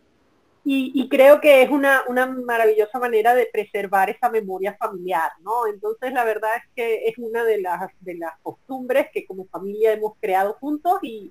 y, 0.67 1.09
creo 1.11 1.43
que 1.43 1.63
es 1.63 1.69
una, 1.69 2.05
maravillosa 2.47 2.99
manera 2.99 3.35
de 3.35 3.47
preservar 3.53 4.09
esa 4.09 4.31
memoria 4.31 4.75
familiar, 4.79 5.31
¿no? 5.41 5.67
Entonces 5.67 6.11
la 6.13 6.25
verdad 6.25 6.51
es 6.57 6.63
que 6.75 7.07
es 7.07 7.19
una 7.19 7.45
de 7.45 7.61
las, 7.61 7.91
de 8.01 8.15
las 8.15 8.33
costumbres 8.43 9.09
que 9.13 9.27
como 9.27 9.45
familia 9.49 9.93
hemos 9.93 10.15
creado 10.21 10.55
juntos 10.55 11.01
y, 11.03 11.31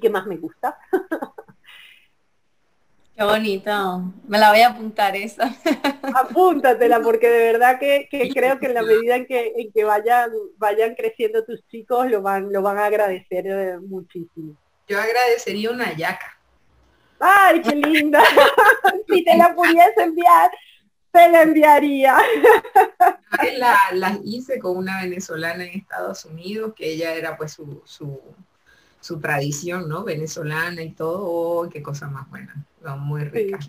que 0.00 0.10
más 0.10 0.26
me 0.26 0.36
gusta. 0.36 0.76
Qué 3.16 3.24
bonito. 3.24 4.12
Me 4.26 4.38
la 4.38 4.50
voy 4.50 4.60
a 4.60 4.68
apuntar 4.68 5.14
esa. 5.16 5.54
Apúntatela, 6.14 7.00
porque 7.00 7.28
de 7.28 7.52
verdad 7.52 7.78
que, 7.78 8.08
creo 8.34 8.58
que 8.58 8.66
en 8.66 8.74
la 8.74 8.82
medida 8.82 9.16
en 9.16 9.26
que, 9.26 9.52
en 9.56 9.70
que 9.70 9.84
vayan, 9.84 10.30
vayan 10.56 10.94
creciendo 10.94 11.44
tus 11.44 11.66
chicos, 11.68 12.10
lo 12.10 12.22
van, 12.22 12.50
lo 12.52 12.62
van 12.62 12.78
a 12.78 12.86
agradecer 12.86 13.46
eh, 13.46 13.78
muchísimo. 13.80 14.56
Yo 14.88 14.98
agradecería 14.98 15.70
una 15.70 15.94
yaca. 15.94 16.41
¡Ay, 17.24 17.62
qué 17.62 17.76
linda! 17.76 18.20
si 19.08 19.22
te 19.22 19.36
la 19.36 19.54
pudiese 19.54 20.02
enviar, 20.02 20.50
te 21.12 21.30
la 21.30 21.42
enviaría. 21.42 22.16
La, 23.58 23.78
la, 23.92 24.18
hice 24.24 24.58
con 24.58 24.76
una 24.76 25.02
venezolana 25.02 25.64
en 25.64 25.78
Estados 25.78 26.24
Unidos, 26.24 26.72
que 26.74 26.94
ella 26.94 27.14
era 27.14 27.36
pues 27.36 27.52
su, 27.52 27.80
su, 27.84 29.20
tradición, 29.20 29.88
¿no? 29.88 30.02
Venezolana 30.02 30.82
y 30.82 30.90
todo. 30.90 31.20
Oh, 31.24 31.68
qué 31.68 31.80
cosa 31.80 32.08
más 32.08 32.28
buena. 32.28 32.54
muy 32.98 33.22
rica. 33.22 33.60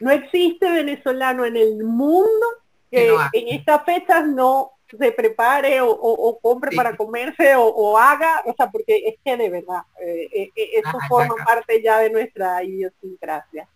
No 0.00 0.10
existe 0.10 0.70
venezolano 0.70 1.44
en 1.44 1.56
el 1.56 1.84
mundo 1.84 2.46
que, 2.90 3.14
en 3.32 3.48
estas 3.48 3.84
fechas 3.84 4.26
no 4.26 4.72
se 4.98 5.12
prepare 5.12 5.80
o, 5.80 6.38
compre 6.40 6.74
para 6.74 6.96
comerse 6.96 7.54
o, 7.56 7.98
haga, 7.98 8.42
o 8.46 8.54
sea, 8.54 8.70
porque 8.70 9.02
es 9.06 9.16
que 9.24 9.36
de 9.36 9.50
verdad, 9.50 9.82
eh, 10.00 10.28
eh, 10.32 10.50
eh, 10.54 10.70
eso 10.74 10.98
forma 11.08 11.34
parte 11.44 11.82
ya 11.82 11.98
de 11.98 12.10
nuestra 12.10 12.62
idiosincrasia. 12.62 13.68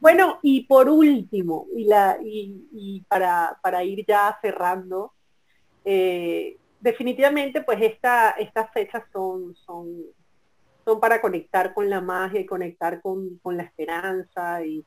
Bueno, 0.00 0.38
y 0.42 0.64
por 0.66 0.88
último, 0.88 1.66
y, 1.74 1.84
la, 1.84 2.18
y, 2.22 3.02
para, 3.08 3.58
para, 3.62 3.82
ir 3.84 4.04
ya 4.06 4.38
cerrando, 4.42 5.12
definitivamente 6.80 7.62
pues 7.62 7.80
esta, 7.82 8.30
estas 8.32 8.70
fechas 8.72 9.02
son, 9.12 9.54
son, 9.56 10.02
son 10.84 11.00
para 11.00 11.20
conectar 11.20 11.72
con 11.72 11.88
la 11.88 12.00
magia 12.00 12.40
y 12.40 12.46
conectar 12.46 13.00
con, 13.00 13.38
con 13.38 13.56
la 13.56 13.62
esperanza 13.62 14.64
y 14.64 14.84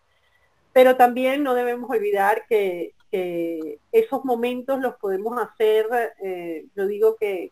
pero 0.78 0.96
también 0.96 1.42
no 1.42 1.56
debemos 1.56 1.90
olvidar 1.90 2.46
que, 2.48 2.94
esos 3.12 4.26
momentos 4.26 4.80
los 4.80 4.96
podemos 4.96 5.40
hacer, 5.42 5.88
eh, 6.22 6.66
yo 6.76 6.88
digo 6.88 7.16
que, 7.16 7.52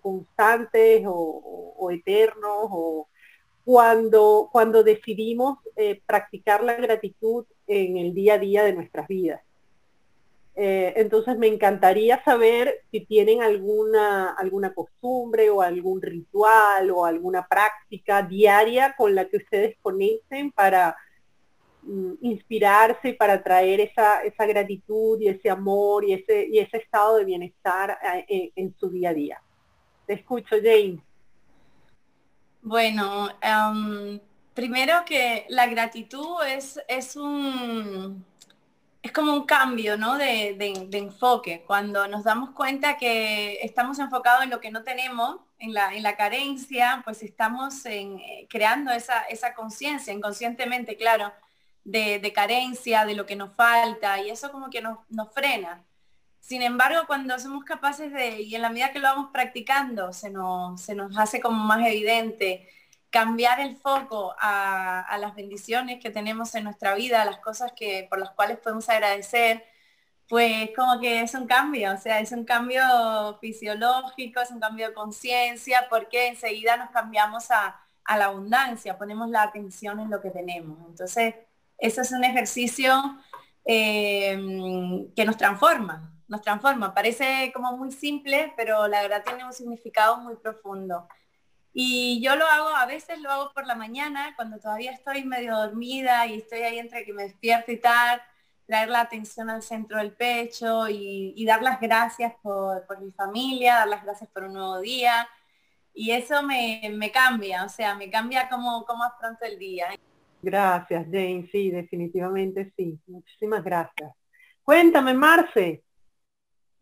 constantes 0.00 1.04
o, 1.06 1.90
eternos, 1.90 2.68
o 2.70 3.08
cuando, 3.64 4.48
cuando 4.52 4.82
decidimos 4.82 5.58
eh, 5.76 6.00
practicar 6.06 6.62
la 6.62 6.74
gratitud 6.74 7.44
en 7.66 7.96
el 7.96 8.14
día 8.14 8.34
a 8.34 8.38
día 8.38 8.64
de 8.64 8.74
nuestras 8.74 9.08
vidas. 9.08 9.40
Eh, 10.56 10.92
entonces 10.96 11.36
me 11.36 11.48
encantaría 11.48 12.22
saber 12.22 12.82
si 12.92 13.00
tienen 13.00 13.42
alguna, 13.42 14.34
alguna 14.34 14.72
costumbre 14.72 15.50
o 15.50 15.62
algún 15.62 16.00
ritual 16.00 16.92
o 16.92 17.04
alguna 17.04 17.46
práctica 17.48 18.22
diaria 18.22 18.94
con 18.96 19.16
la 19.16 19.24
que 19.24 19.38
ustedes 19.38 19.76
conecten 19.82 20.52
para 20.52 20.96
inspirarse 22.20 23.10
y 23.10 23.12
para 23.14 23.42
traer 23.42 23.80
esa, 23.80 24.22
esa 24.22 24.46
gratitud 24.46 25.20
y 25.20 25.28
ese 25.28 25.50
amor 25.50 26.04
y 26.04 26.14
ese, 26.14 26.46
y 26.50 26.58
ese 26.58 26.78
estado 26.78 27.16
de 27.16 27.24
bienestar 27.24 27.98
eh, 28.28 28.52
en, 28.56 28.74
su 28.78 28.88
día 28.88 29.10
a 29.10 29.14
día. 29.14 29.42
Te 30.06 30.14
escucho, 30.14 30.56
Jane. 30.56 30.98
Bueno, 32.62 33.28
em, 33.40 34.18
primero 34.54 35.04
que 35.06 35.46
la 35.48 35.66
gratitud 35.66 36.42
es, 36.46 36.80
es 36.88 37.16
un 37.16 38.24
es 39.04 39.12
como 39.12 39.34
un 39.34 39.44
cambio 39.44 39.98
¿no? 39.98 40.16
de, 40.16 40.56
enfoque, 40.92 41.62
cuando 41.66 42.08
nos 42.08 42.24
damos 42.24 42.52
cuenta 42.52 42.96
que 42.96 43.58
estamos 43.60 43.98
enfocados 43.98 44.44
en 44.44 44.48
lo 44.48 44.60
que 44.60 44.70
no 44.70 44.82
tenemos, 44.82 45.40
en 45.58 45.74
la, 45.74 45.94
en 45.94 46.02
la 46.02 46.16
carencia, 46.16 47.02
pues 47.04 47.22
estamos 47.22 47.84
en, 47.84 48.18
eh, 48.18 48.46
creando 48.48 48.92
esa, 48.92 49.24
esa 49.24 49.52
conciencia, 49.52 50.10
inconscientemente, 50.10 50.96
claro, 50.96 51.34
de, 51.84 52.32
carencia, 52.34 53.04
de 53.04 53.14
lo 53.14 53.26
que 53.26 53.36
nos 53.36 53.54
falta, 53.54 54.20
y 54.20 54.30
eso 54.30 54.50
como 54.50 54.70
que 54.70 54.80
nos, 54.82 54.98
nos 55.10 55.32
frena. 55.32 55.84
Sin 56.40 56.62
embargo, 56.62 57.06
cuando 57.06 57.38
somos 57.38 57.64
capaces 57.64 58.12
de, 58.12 58.42
y 58.42 58.54
en 58.54 58.62
la 58.62 58.70
medida 58.70 58.92
que 58.92 58.98
lo 58.98 59.08
vamos 59.08 59.30
practicando, 59.32 60.12
se 60.12 60.30
nos, 60.30 60.80
se 60.82 60.94
nos 60.94 61.16
hace 61.18 61.40
como 61.40 61.64
más 61.64 61.86
evidente 61.86 62.68
cambiar 63.14 63.60
el 63.60 63.76
foco 63.76 64.34
a, 64.40 65.16
las 65.20 65.36
bendiciones 65.36 66.02
que 66.02 66.10
tenemos 66.10 66.52
en 66.56 66.64
nuestra 66.64 66.96
vida, 66.96 67.22
a 67.22 67.24
las 67.24 67.38
cosas 67.38 67.72
que, 67.72 68.08
por 68.10 68.18
las 68.18 68.30
cuales 68.32 68.58
podemos 68.58 68.88
agradecer, 68.88 69.64
pues 70.28 70.70
como 70.74 71.00
que 71.00 71.20
es 71.20 71.34
un 71.34 71.46
cambio, 71.46 71.92
o 71.94 71.96
sea, 71.96 72.18
es 72.20 72.32
un 72.32 72.44
cambio 72.44 72.82
fisiológico, 73.40 74.40
es 74.40 74.50
un 74.50 74.58
cambio 74.60 74.88
de 74.88 74.94
conciencia, 74.94 75.86
porque 75.88 76.26
enseguida 76.26 76.76
nos 76.76 76.90
cambiamos 76.90 77.52
a, 77.52 77.80
la 78.18 78.24
abundancia, 78.26 78.98
ponemos 78.98 79.30
la 79.30 79.44
atención 79.44 80.00
en 80.00 80.10
lo 80.10 80.20
que 80.20 80.30
tenemos. 80.30 80.76
Entonces, 80.88 81.36
eso 81.78 82.02
es 82.02 82.12
un 82.12 82.24
ejercicio 82.24 83.18
eh, 83.64 84.36
que 85.16 85.24
nos 85.24 85.36
transforma, 85.36 86.12
nos 86.28 86.42
transforma. 86.42 86.94
Parece 86.94 87.50
como 87.54 87.76
muy 87.76 87.92
simple, 87.92 88.52
pero 88.56 88.88
la 88.88 89.02
verdad 89.02 89.22
tiene 89.24 89.44
un 89.44 89.52
significado 89.52 90.18
muy 90.18 90.36
profundo. 90.36 91.08
Y 91.72 92.22
yo 92.22 92.36
lo 92.36 92.46
hago, 92.46 92.68
a 92.68 92.86
veces 92.86 93.18
lo 93.20 93.30
hago 93.32 93.52
por 93.52 93.66
la 93.66 93.74
mañana, 93.74 94.34
cuando 94.36 94.58
todavía 94.60 94.92
estoy 94.92 95.24
medio 95.24 95.56
dormida 95.56 96.24
y 96.26 96.38
estoy 96.38 96.60
ahí 96.60 96.78
entre 96.78 97.04
que 97.04 97.12
me 97.12 97.24
despierto 97.24 97.72
y 97.72 97.80
tal, 97.80 98.22
traer 98.66 98.88
la 98.88 99.00
atención 99.00 99.50
al 99.50 99.62
centro 99.62 99.98
del 99.98 100.12
pecho 100.12 100.88
y, 100.88 101.44
dar 101.44 101.62
las 101.62 101.80
gracias 101.80 102.32
por, 102.42 102.86
mi 103.00 103.10
familia, 103.12 103.76
dar 103.76 103.88
las 103.88 104.04
gracias 104.04 104.30
por 104.30 104.44
un 104.44 104.54
nuevo 104.54 104.80
día. 104.80 105.28
Y 105.92 106.12
eso 106.12 106.42
me, 106.42 107.10
cambia, 107.12 107.64
o 107.64 107.68
sea, 107.68 107.94
me 107.96 108.10
cambia 108.10 108.48
como, 108.48 108.84
como 108.84 109.04
pronto 109.18 109.44
el 109.44 109.58
día. 109.58 109.88
Gracias, 110.44 111.06
Jane, 111.06 111.48
sí, 111.50 111.70
definitivamente 111.70 112.72
sí. 112.76 112.98
Muchísimas 113.06 113.64
gracias. 113.64 114.12
Cuéntame, 114.62 115.14
Marce, 115.14 115.82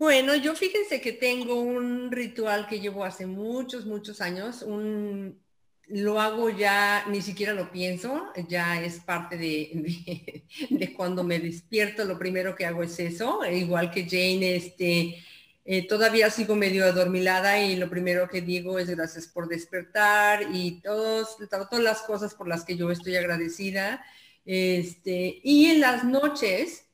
bueno, 0.03 0.35
yo 0.35 0.57
fíjense 0.57 1.01
que 1.01 1.13
tengo 1.13 1.61
un 1.61 2.11
ritual 2.11 2.67
que 2.67 2.81
llevo 2.81 3.05
hace 3.05 3.25
muchos, 3.25 3.87
muchos 3.87 4.21
años. 4.21 4.63
Un, 4.63 5.41
lo 5.87 6.21
hago 6.21 6.51
ya, 6.51 7.05
ni 7.09 7.23
siquiera 7.23 7.55
lo 7.55 7.71
pienso, 7.71 8.33
ya 8.49 8.83
es 8.83 8.99
parte 8.99 9.37
de, 9.37 10.43
de, 10.71 10.93
cuando 10.97 11.23
me 11.23 11.39
despierto, 11.39 12.05
lo 12.05 12.19
primero 12.19 12.57
que 12.57 12.67
hago 12.67 12.83
es 12.83 12.99
eso, 12.99 13.45
igual 13.45 13.93
que 13.93 14.03
Jane, 14.03 14.57
este, 14.57 15.23
eh, 15.65 15.87
todavía 15.87 16.29
sigo 16.29 16.57
medio 16.57 16.85
adormilada 16.85 17.63
y 17.63 17.77
lo 17.77 17.89
primero 17.89 18.29
que 18.29 18.41
digo 18.41 18.79
es 18.81 18.91
gracias 18.91 19.29
por 19.29 19.49
despertar 19.49 20.49
y 20.53 20.81
todos, 20.81 21.37
todas 21.49 21.85
las 21.85 22.03
cosas 22.03 22.35
por 22.35 22.49
las 22.49 22.65
que 22.65 22.77
yo 22.77 22.91
estoy 22.91 23.17
agradecida. 23.17 24.05
Este, 24.45 25.41
y 25.45 25.67
en 25.67 25.81
las 25.81 26.03
noches, 26.03 26.87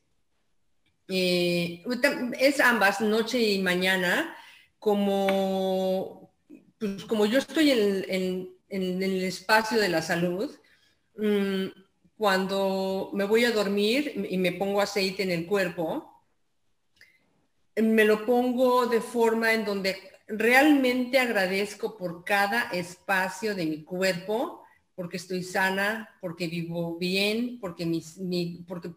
eh, 1.07 1.83
es 2.39 2.59
ambas, 2.59 3.01
noche 3.01 3.39
y 3.41 3.59
mañana, 3.59 4.35
como, 4.77 6.31
pues, 6.77 7.05
como 7.05 7.25
yo 7.25 7.39
estoy 7.39 7.71
en, 7.71 8.55
el 8.69 9.23
espacio 9.23 9.79
de 9.79 9.89
la 9.89 10.03
salud, 10.03 10.55
mm, 11.17 11.65
cuando 12.17 13.09
me 13.13 13.23
voy 13.23 13.45
a 13.45 13.51
dormir 13.51 14.27
y 14.29 14.37
me 14.37 14.51
pongo 14.51 14.79
aceite 14.81 15.23
en 15.23 15.31
el 15.31 15.47
cuerpo, 15.47 16.18
me 17.81 18.05
lo 18.05 18.25
pongo 18.25 18.87
de 18.87 19.01
forma 19.01 19.53
en 19.53 19.65
donde 19.65 19.97
realmente 20.27 21.19
agradezco 21.19 21.97
por 21.97 22.23
cada 22.23 22.69
espacio 22.71 23.55
de 23.55 23.65
mi 23.65 23.83
cuerpo, 23.83 24.63
porque 24.95 25.17
estoy 25.17 25.43
sana, 25.43 26.17
porque 26.21 26.47
vivo 26.47 26.97
bien, 26.97 27.57
porque, 27.59 27.85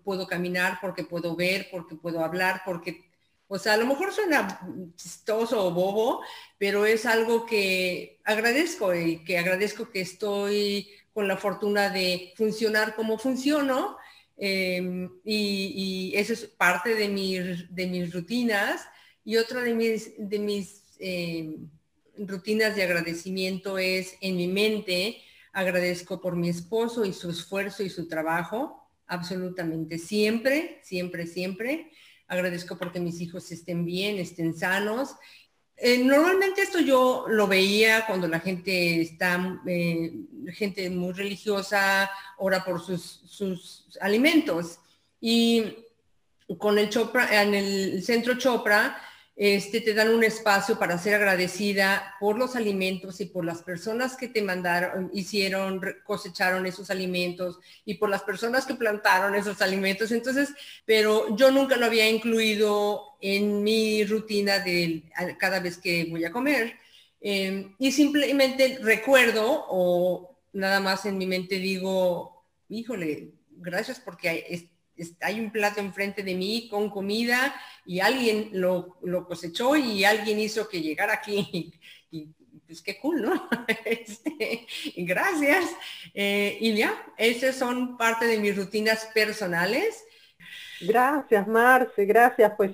puedo 0.04 0.26
caminar, 0.26 0.78
porque 0.80 1.04
puedo 1.04 1.36
ver, 1.36 1.68
porque 1.70 1.94
puedo 1.94 2.24
hablar, 2.24 2.62
porque, 2.64 3.04
o 3.46 3.58
sea, 3.58 3.74
a 3.74 3.76
lo 3.76 3.86
mejor 3.86 4.12
suena 4.12 4.60
chistoso 4.96 5.64
o 5.64 5.70
bobo, 5.70 6.20
pero 6.58 6.86
es 6.86 7.06
algo 7.06 7.46
que 7.46 8.20
agradezco 8.24 8.94
y 8.94 9.24
que 9.24 9.38
agradezco 9.38 9.90
que 9.90 10.00
estoy 10.00 10.88
con 11.12 11.28
la 11.28 11.36
fortuna 11.36 11.88
de 11.88 12.32
funcionar 12.36 12.94
como 12.94 13.16
funciono. 13.18 13.96
Em, 14.44 15.08
y, 15.24 16.12
eso 16.16 16.32
es 16.32 16.46
parte 16.46 16.96
de, 16.96 17.66
de 17.70 17.86
mis 17.86 18.12
rutinas. 18.12 18.80
Y 19.24 19.36
otra 19.36 19.62
de 19.62 19.74
mis, 19.74 20.14
de 20.18 20.38
mis 20.40 20.82
em, 20.98 21.68
rutinas 22.18 22.74
de 22.74 22.82
agradecimiento 22.82 23.78
es 23.78 24.16
en 24.20 24.36
mi 24.36 24.48
mente 24.48 25.22
Agradezco 25.52 26.18
por 26.18 26.34
mi 26.34 26.48
esposo 26.48 27.04
y 27.04 27.12
su 27.12 27.28
esfuerzo 27.28 27.82
y 27.82 27.90
su 27.90 28.08
trabajo, 28.08 28.90
absolutamente 29.06 29.98
siempre, 29.98 30.80
siempre, 30.82 31.26
siempre. 31.26 31.90
Agradezco 32.26 32.78
porque 32.78 33.00
mis 33.00 33.20
hijos 33.20 33.52
estén 33.52 33.84
bien, 33.84 34.16
estén 34.16 34.56
sanos. 34.56 35.14
Eh, 35.76 35.98
normalmente 35.98 36.62
esto 36.62 36.78
yo 36.80 37.24
lo 37.28 37.46
veía 37.46 38.06
cuando 38.06 38.28
la 38.28 38.40
gente 38.40 39.00
está, 39.00 39.60
eh, 39.66 40.12
gente 40.52 40.88
muy 40.90 41.12
religiosa, 41.12 42.10
ora 42.38 42.64
por 42.64 42.80
sus, 42.80 43.22
sus 43.26 43.98
alimentos. 44.00 44.78
Y 45.20 45.76
con 46.58 46.78
el 46.78 46.88
Chopra, 46.88 47.42
en 47.42 47.54
el 47.54 48.02
centro 48.02 48.34
Chopra, 48.36 48.96
este, 49.34 49.80
te 49.80 49.94
dan 49.94 50.10
un 50.10 50.24
espacio 50.24 50.78
para 50.78 50.98
ser 50.98 51.14
agradecida 51.14 52.16
por 52.20 52.38
los 52.38 52.54
alimentos 52.54 53.20
y 53.20 53.26
por 53.26 53.44
las 53.44 53.62
personas 53.62 54.16
que 54.16 54.28
te 54.28 54.42
mandaron, 54.42 55.10
hicieron, 55.14 55.80
cosecharon 56.04 56.66
esos 56.66 56.90
alimentos 56.90 57.58
y 57.84 57.94
por 57.94 58.10
las 58.10 58.22
personas 58.22 58.66
que 58.66 58.74
plantaron 58.74 59.34
esos 59.34 59.62
alimentos. 59.62 60.12
Entonces, 60.12 60.50
pero 60.84 61.34
yo 61.36 61.50
nunca 61.50 61.76
lo 61.76 61.86
había 61.86 62.08
incluido 62.10 63.16
en 63.20 63.62
mi 63.62 64.04
rutina 64.04 64.58
de 64.58 65.04
cada 65.38 65.60
vez 65.60 65.78
que 65.78 66.04
voy 66.10 66.24
a 66.24 66.32
comer. 66.32 66.76
Em, 67.20 67.74
y 67.78 67.92
simplemente 67.92 68.78
recuerdo 68.82 69.66
o 69.68 70.38
nada 70.52 70.80
más 70.80 71.06
en 71.06 71.16
mi 71.16 71.26
mente 71.26 71.56
digo, 71.56 72.44
híjole, 72.68 73.30
gracias 73.50 74.00
porque 74.00 74.28
hay 74.28 74.70
un 74.96 75.50
plato 75.50 75.80
enfrente 75.80 76.22
de 76.22 76.34
mí 76.34 76.68
con 76.68 76.90
comida 76.90 77.54
y 77.84 78.00
alguien 78.00 78.50
lo, 78.52 78.98
cosechó 79.26 79.76
y 79.76 80.04
alguien 80.04 80.38
hizo 80.38 80.68
que 80.68 80.80
llegara 80.80 81.14
aquí. 81.14 81.72
Y, 82.14 82.28
pues 82.66 82.82
qué 82.82 82.98
cool, 83.00 83.22
¿no? 83.22 83.48
Este, 83.86 84.66
gracias. 84.96 85.64
Eh, 86.12 86.58
y 86.60 86.74
ya, 86.74 87.06
esas 87.16 87.56
son 87.56 87.96
parte 87.96 88.26
de 88.26 88.38
mis 88.38 88.54
rutinas 88.54 89.06
personales. 89.14 90.04
Gracias, 90.82 91.48
Marce, 91.48 92.04
gracias. 92.04 92.52
Pues 92.54 92.72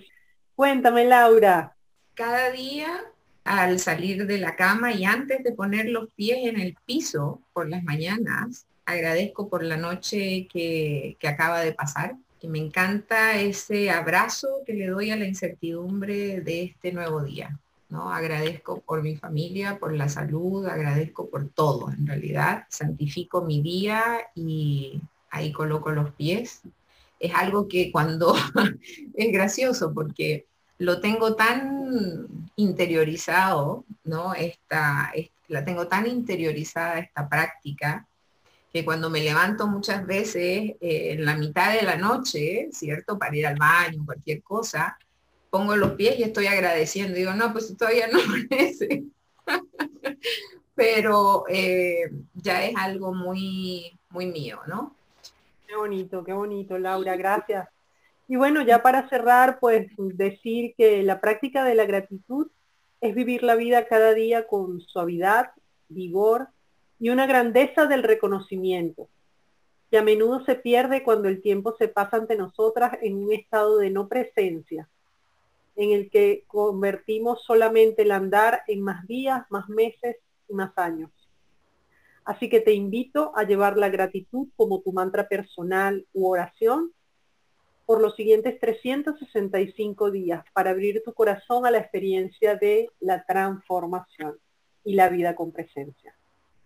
cuéntame, 0.57 1.05
Laura. 1.05 1.77
Cada 2.15 2.51
día 2.51 3.05
al 3.49 3.79
salir 3.79 4.27
de 4.27 4.39
la 4.39 4.57
cama 4.57 4.93
y 4.93 5.05
antes 5.05 5.43
de 5.43 5.53
poner 5.53 5.89
los 5.89 6.13
pies 6.13 6.39
en 6.43 6.61
el 6.61 6.77
piso 6.85 7.43
por 7.53 7.69
las 7.69 7.83
mañanas, 7.83 8.68
agradezco 8.89 9.49
por 9.51 9.63
la 9.63 9.77
noche 9.77 10.49
que, 10.51 11.19
acaba 11.23 11.61
de 11.61 11.73
pasar, 11.73 12.17
que 12.41 12.49
me 12.49 12.59
encanta 12.59 13.39
ese 13.39 13.91
abrazo 13.91 14.49
que 14.65 14.73
le 14.73 14.87
doy 14.87 15.11
a 15.11 15.17
la 15.17 15.27
incertidumbre 15.27 16.41
de 16.41 16.63
este 16.63 16.93
nuevo 16.93 17.23
día. 17.23 17.59
¿no? 17.91 18.11
Agradezco 18.11 18.81
por 18.81 19.03
mi 19.03 19.17
familia, 19.17 19.79
por 19.79 19.93
la 19.93 20.09
salud, 20.09 20.67
agradezco 20.67 21.29
por 21.29 21.49
todo, 21.51 21.91
en 21.91 22.07
realidad. 22.07 22.65
Santifico 22.71 23.43
mi 23.43 23.61
día 23.61 24.21
y 24.35 25.03
ahí 25.31 25.53
coloco 25.53 25.91
los 25.91 26.11
pies. 26.13 26.63
Es 27.21 27.35
algo 27.35 27.69
que 27.69 27.93
cuando 27.93 28.35
es 29.15 29.33
gracioso 29.33 29.93
porque 29.93 30.47
lo 30.79 31.01
tengo 31.01 31.35
tan 31.35 32.27
interiorizado, 32.57 33.85
¿no? 34.05 34.33
Esta, 34.35 35.13
la 35.49 35.65
tengo 35.65 35.89
tan 35.89 36.07
interiorizada 36.07 37.01
esta 37.01 37.29
práctica 37.29 38.09
que 38.73 38.85
cuando 38.85 39.09
me 39.09 39.21
levanto 39.21 39.67
muchas 39.67 40.07
veces 40.07 40.77
eh, 40.81 41.13
en 41.13 41.25
la 41.25 41.37
mitad 41.37 41.73
de 41.73 41.83
la 41.83 41.97
noche, 41.97 42.69
¿cierto? 42.73 43.19
Para 43.19 43.37
ir 43.37 43.47
al 43.47 43.57
baño, 43.57 44.05
cualquier 44.05 44.43
cosa, 44.43 44.99
pongo 45.51 45.77
los 45.77 45.93
pies 45.93 46.19
y 46.19 46.23
estoy 46.23 46.47
agradeciendo. 46.47 47.15
Digo, 47.15 47.33
no, 47.33 47.53
pues 47.53 47.75
todavía 47.77 48.09
no 48.09 48.21
amanece. 48.21 49.05
Pero 50.75 51.45
eh, 51.49 52.11
ya 52.35 52.65
es 52.65 52.75
algo 52.77 53.13
muy, 53.15 53.99
muy 54.11 54.27
mío, 54.27 54.61
¿no? 54.67 54.95
Qué 55.67 55.75
bonito, 55.75 56.23
qué 56.25 56.33
bonito, 56.33 56.79
Laura, 56.79 57.17
gracias. 57.17 57.69
Y 58.29 58.37
bueno, 58.37 58.63
ya 58.63 58.83
para 58.83 59.09
cerrar, 59.09 59.59
pues 59.59 59.91
decir 59.97 60.75
que 60.77 61.03
la 61.03 61.21
práctica 61.21 61.65
de 61.65 61.75
la 61.75 61.87
gratitud 61.87 62.49
es 63.01 63.15
vivir 63.15 63.43
la 63.43 63.55
vida 63.55 63.87
cada 63.87 64.13
día 64.13 64.47
con 64.47 64.81
suavidad, 64.81 65.51
vigor 65.89 66.49
y 67.01 67.11
una 67.11 67.27
grandeza 67.27 67.87
del 67.87 68.03
reconocimiento, 68.03 69.09
que 69.91 69.99
a 69.99 70.03
menudo 70.03 70.45
se 70.45 70.57
pierde 70.57 71.03
cuando 71.03 71.29
el 71.29 71.41
tiempo 71.41 71.75
se 71.79 71.89
pasa 71.89 72.17
ante 72.17 72.37
nosotras 72.37 72.99
en 73.03 73.17
un 73.17 73.33
estado 73.33 73.79
de 73.79 73.91
no 73.91 74.09
presencia, 74.09 74.89
en 75.77 75.93
el 75.93 76.11
que 76.11 76.45
convertimos 76.47 77.43
solamente 77.45 78.03
el 78.03 78.11
andar 78.11 78.63
en 78.67 78.83
más 78.83 79.07
días, 79.07 79.47
más 79.51 79.69
meses 79.69 80.17
y 80.49 80.55
más 80.55 80.77
años. 80.77 81.11
Así 82.25 82.51
que 82.51 82.61
te 82.61 82.75
invito 82.75 83.33
a 83.35 83.45
llevar 83.45 83.79
la 83.79 83.89
gratitud 83.89 84.49
como 84.57 84.83
tu 84.83 84.93
mantra 84.93 85.29
personal 85.29 86.07
u 86.13 86.29
oración 86.29 86.93
por 87.87 88.03
los 88.03 88.17
siguientes 88.17 88.61
365 88.61 90.11
días 90.11 90.45
para 90.53 90.73
abrir 90.73 91.03
tu 91.03 91.15
corazón 91.15 91.65
a 91.65 91.71
la 91.71 91.79
experiencia 91.79 92.57
de 92.57 92.91
la 93.01 93.25
transformación 93.25 94.37
y 94.85 94.95
la 94.95 95.09
vida 95.09 95.35
con 95.35 95.53
presencia. 95.53 96.15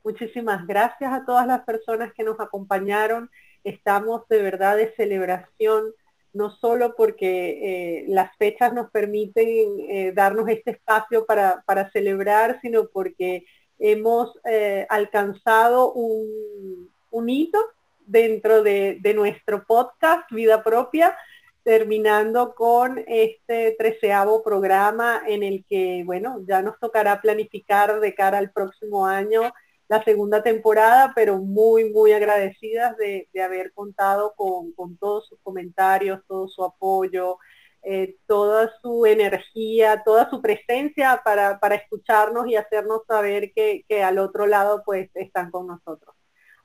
Muchísimas 0.04 0.66
gracias 0.66 1.12
a 1.12 1.24
todas 1.24 1.46
las 1.46 1.62
personas 1.62 2.12
que 2.12 2.24
nos 2.24 2.40
acompañaron. 2.40 3.30
Estamos 3.62 4.26
de 4.28 4.42
verdad 4.42 4.76
de 4.76 4.92
celebración, 4.96 5.94
no 6.32 6.50
solo 6.56 6.96
porque 6.96 8.00
eh, 8.00 8.04
las 8.08 8.36
fechas 8.36 8.72
nos 8.72 8.90
permiten 8.90 9.46
eh, 9.88 10.12
darnos 10.12 10.48
este 10.48 10.72
espacio 10.72 11.24
para, 11.24 11.62
celebrar, 11.92 12.58
sino 12.62 12.88
porque 12.88 13.44
hemos 13.78 14.36
eh, 14.44 14.86
alcanzado 14.90 15.92
un, 15.92 16.90
hito 17.28 17.60
dentro 18.04 18.64
de, 18.64 18.98
de, 19.00 19.14
nuestro 19.14 19.64
podcast 19.64 20.28
Vida 20.32 20.64
Propia, 20.64 21.16
terminando 21.62 22.56
con 22.56 23.04
este 23.06 23.76
treceavo 23.78 24.42
programa 24.42 25.22
en 25.28 25.44
el 25.44 25.64
que, 25.68 26.02
bueno, 26.04 26.40
ya 26.44 26.60
nos 26.60 26.76
tocará 26.80 27.20
planificar 27.20 28.00
de 28.00 28.14
cara 28.16 28.38
al 28.38 28.50
próximo 28.50 29.06
año 29.06 29.52
la 29.92 30.02
segunda 30.04 30.42
temporada, 30.42 31.12
pero 31.14 31.36
muy, 31.36 31.90
muy 31.90 32.12
agradecidas 32.12 32.96
de, 32.96 33.28
haber 33.44 33.74
contado 33.74 34.32
con, 34.34 34.96
todos 34.96 35.28
sus 35.28 35.38
comentarios, 35.42 36.22
todo 36.26 36.48
su 36.48 36.64
apoyo, 36.64 37.36
eh, 37.82 38.16
toda 38.26 38.72
su 38.80 39.04
energía, 39.04 40.02
toda 40.02 40.30
su 40.30 40.40
presencia 40.40 41.20
para, 41.22 41.58
escucharnos 41.74 42.46
y 42.46 42.56
hacernos 42.56 43.02
saber 43.06 43.52
que, 43.52 43.84
que 43.86 44.02
al 44.02 44.18
otro 44.18 44.46
lado 44.46 44.82
pues 44.82 45.10
están 45.12 45.50
con 45.50 45.66
nosotros. 45.66 46.16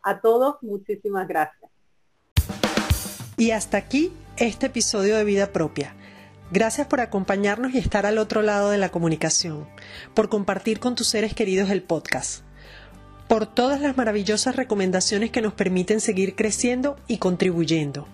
A 0.03 0.21
todos, 0.21 0.55
muchísimas 0.61 1.27
gracias. 1.27 1.69
Y 3.35 3.51
hasta 3.51 3.75
aquí 3.75 4.13
este 4.37 4.67
episodio 4.67 5.17
de 5.17 5.25
Vida 5.25 5.51
Propia. 5.51 5.93
Gracias 6.49 6.87
por 6.87 7.01
acompañarnos 7.01 7.73
y 7.73 7.77
estar 7.77 8.05
al 8.05 8.19
otro 8.19 8.41
lado 8.41 8.69
de 8.69 8.77
la 8.77 8.87
comunicación, 8.87 9.67
por 10.13 10.29
compartir 10.29 10.79
con 10.79 10.95
tus 10.95 11.07
seres 11.07 11.33
queridos 11.33 11.69
el 11.71 11.83
podcast 11.83 12.46
por 13.27 13.45
todas 13.45 13.81
las 13.81 13.97
maravillosas 13.97 14.55
recomendaciones 14.55 15.31
que 15.31 15.41
nos 15.41 15.53
permiten 15.53 15.99
seguir 15.99 16.35
creciendo 16.35 16.97
y 17.07 17.17
contribuyendo. 17.17 18.07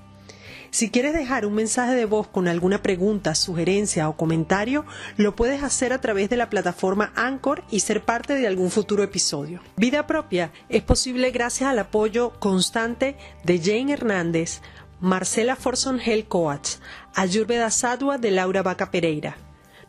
Si 0.74 0.90
quieres 0.90 1.14
dejar 1.14 1.46
un 1.46 1.54
mensaje 1.54 1.94
de 1.94 2.06
voz 2.06 2.28
con 2.28 2.48
alguna 2.48 2.82
pregunta, 2.82 3.36
sugerencia 3.36 4.10
o 4.10 4.18
comentario, 4.18 4.86
lo 5.18 5.36
puedes 5.36 5.62
hacer 5.62 5.94
a 5.94 6.02
través 6.02 6.32
de 6.32 6.36
la 6.36 6.50
plataforma 6.50 7.14
Anchor 7.16 7.64
y 7.70 7.82
ser 7.82 8.04
parte 8.04 8.34
de 8.34 8.48
algún 8.48 8.72
futuro 8.72 9.04
episodio. 9.04 9.62
Vida 9.78 10.08
propia 10.08 10.52
es 10.70 10.82
posible 10.82 11.30
gracias 11.30 11.70
al 11.70 11.78
apoyo 11.78 12.32
constante 12.40 13.16
de 13.44 13.60
Jane 13.60 13.94
Hernández, 13.94 14.62
Marcela 15.00 15.56
Forson 15.56 16.00
Hell 16.00 16.26
Coats, 16.26 16.82
Ayurveda 17.14 17.70
Sadua 17.70 18.18
de 18.18 18.32
Laura 18.32 18.64
Vaca 18.64 18.90
Pereira, 18.90 19.38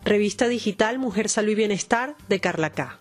Revista 0.04 0.48
Digital 0.48 0.98
Mujer 0.98 1.30
Salud 1.30 1.52
y 1.52 1.54
Bienestar 1.54 2.14
de 2.28 2.40
Carla 2.40 2.68
K. 2.68 3.00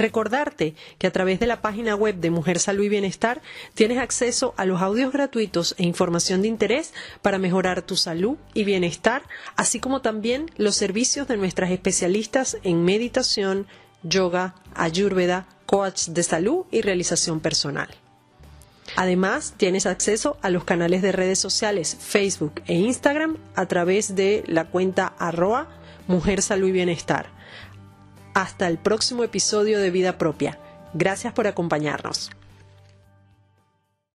Recordarte 0.00 0.74
que 0.96 1.06
a 1.06 1.12
través 1.12 1.40
de 1.40 1.46
la 1.46 1.60
página 1.60 1.94
web 1.94 2.14
de 2.16 2.30
Mujer 2.30 2.58
Salud 2.58 2.84
y 2.84 2.88
Bienestar 2.88 3.42
tienes 3.74 3.98
acceso 3.98 4.54
a 4.56 4.64
los 4.64 4.80
audios 4.80 5.12
gratuitos 5.12 5.74
e 5.76 5.82
información 5.82 6.40
de 6.40 6.48
interés 6.48 6.94
para 7.20 7.36
mejorar 7.36 7.82
tu 7.82 7.96
salud 7.96 8.38
y 8.54 8.64
bienestar, 8.64 9.24
así 9.56 9.78
como 9.78 10.00
también 10.00 10.50
los 10.56 10.74
servicios 10.74 11.28
de 11.28 11.36
nuestras 11.36 11.70
especialistas 11.70 12.56
en 12.62 12.82
meditación, 12.82 13.66
yoga, 14.02 14.54
ayurveda, 14.74 15.46
coach 15.66 16.06
de 16.06 16.22
salud 16.22 16.64
y 16.70 16.80
realización 16.80 17.40
personal. 17.40 17.90
Además, 18.96 19.52
tienes 19.58 19.84
acceso 19.84 20.38
a 20.40 20.48
los 20.48 20.64
canales 20.64 21.02
de 21.02 21.12
redes 21.12 21.38
sociales 21.38 21.94
Facebook 22.00 22.62
e 22.66 22.72
Instagram 22.72 23.36
a 23.54 23.66
través 23.66 24.16
de 24.16 24.44
la 24.46 24.64
cuenta 24.64 25.12
arroba 25.18 25.68
Mujer 26.08 26.40
Salud 26.40 26.68
y 26.68 26.72
Bienestar 26.72 27.38
hasta 28.34 28.68
el 28.68 28.78
próximo 28.78 29.24
episodio 29.24 29.78
de 29.78 29.90
Vida 29.90 30.18
Propia. 30.18 30.58
Gracias 30.94 31.32
por 31.32 31.46
acompañarnos. 31.46 32.30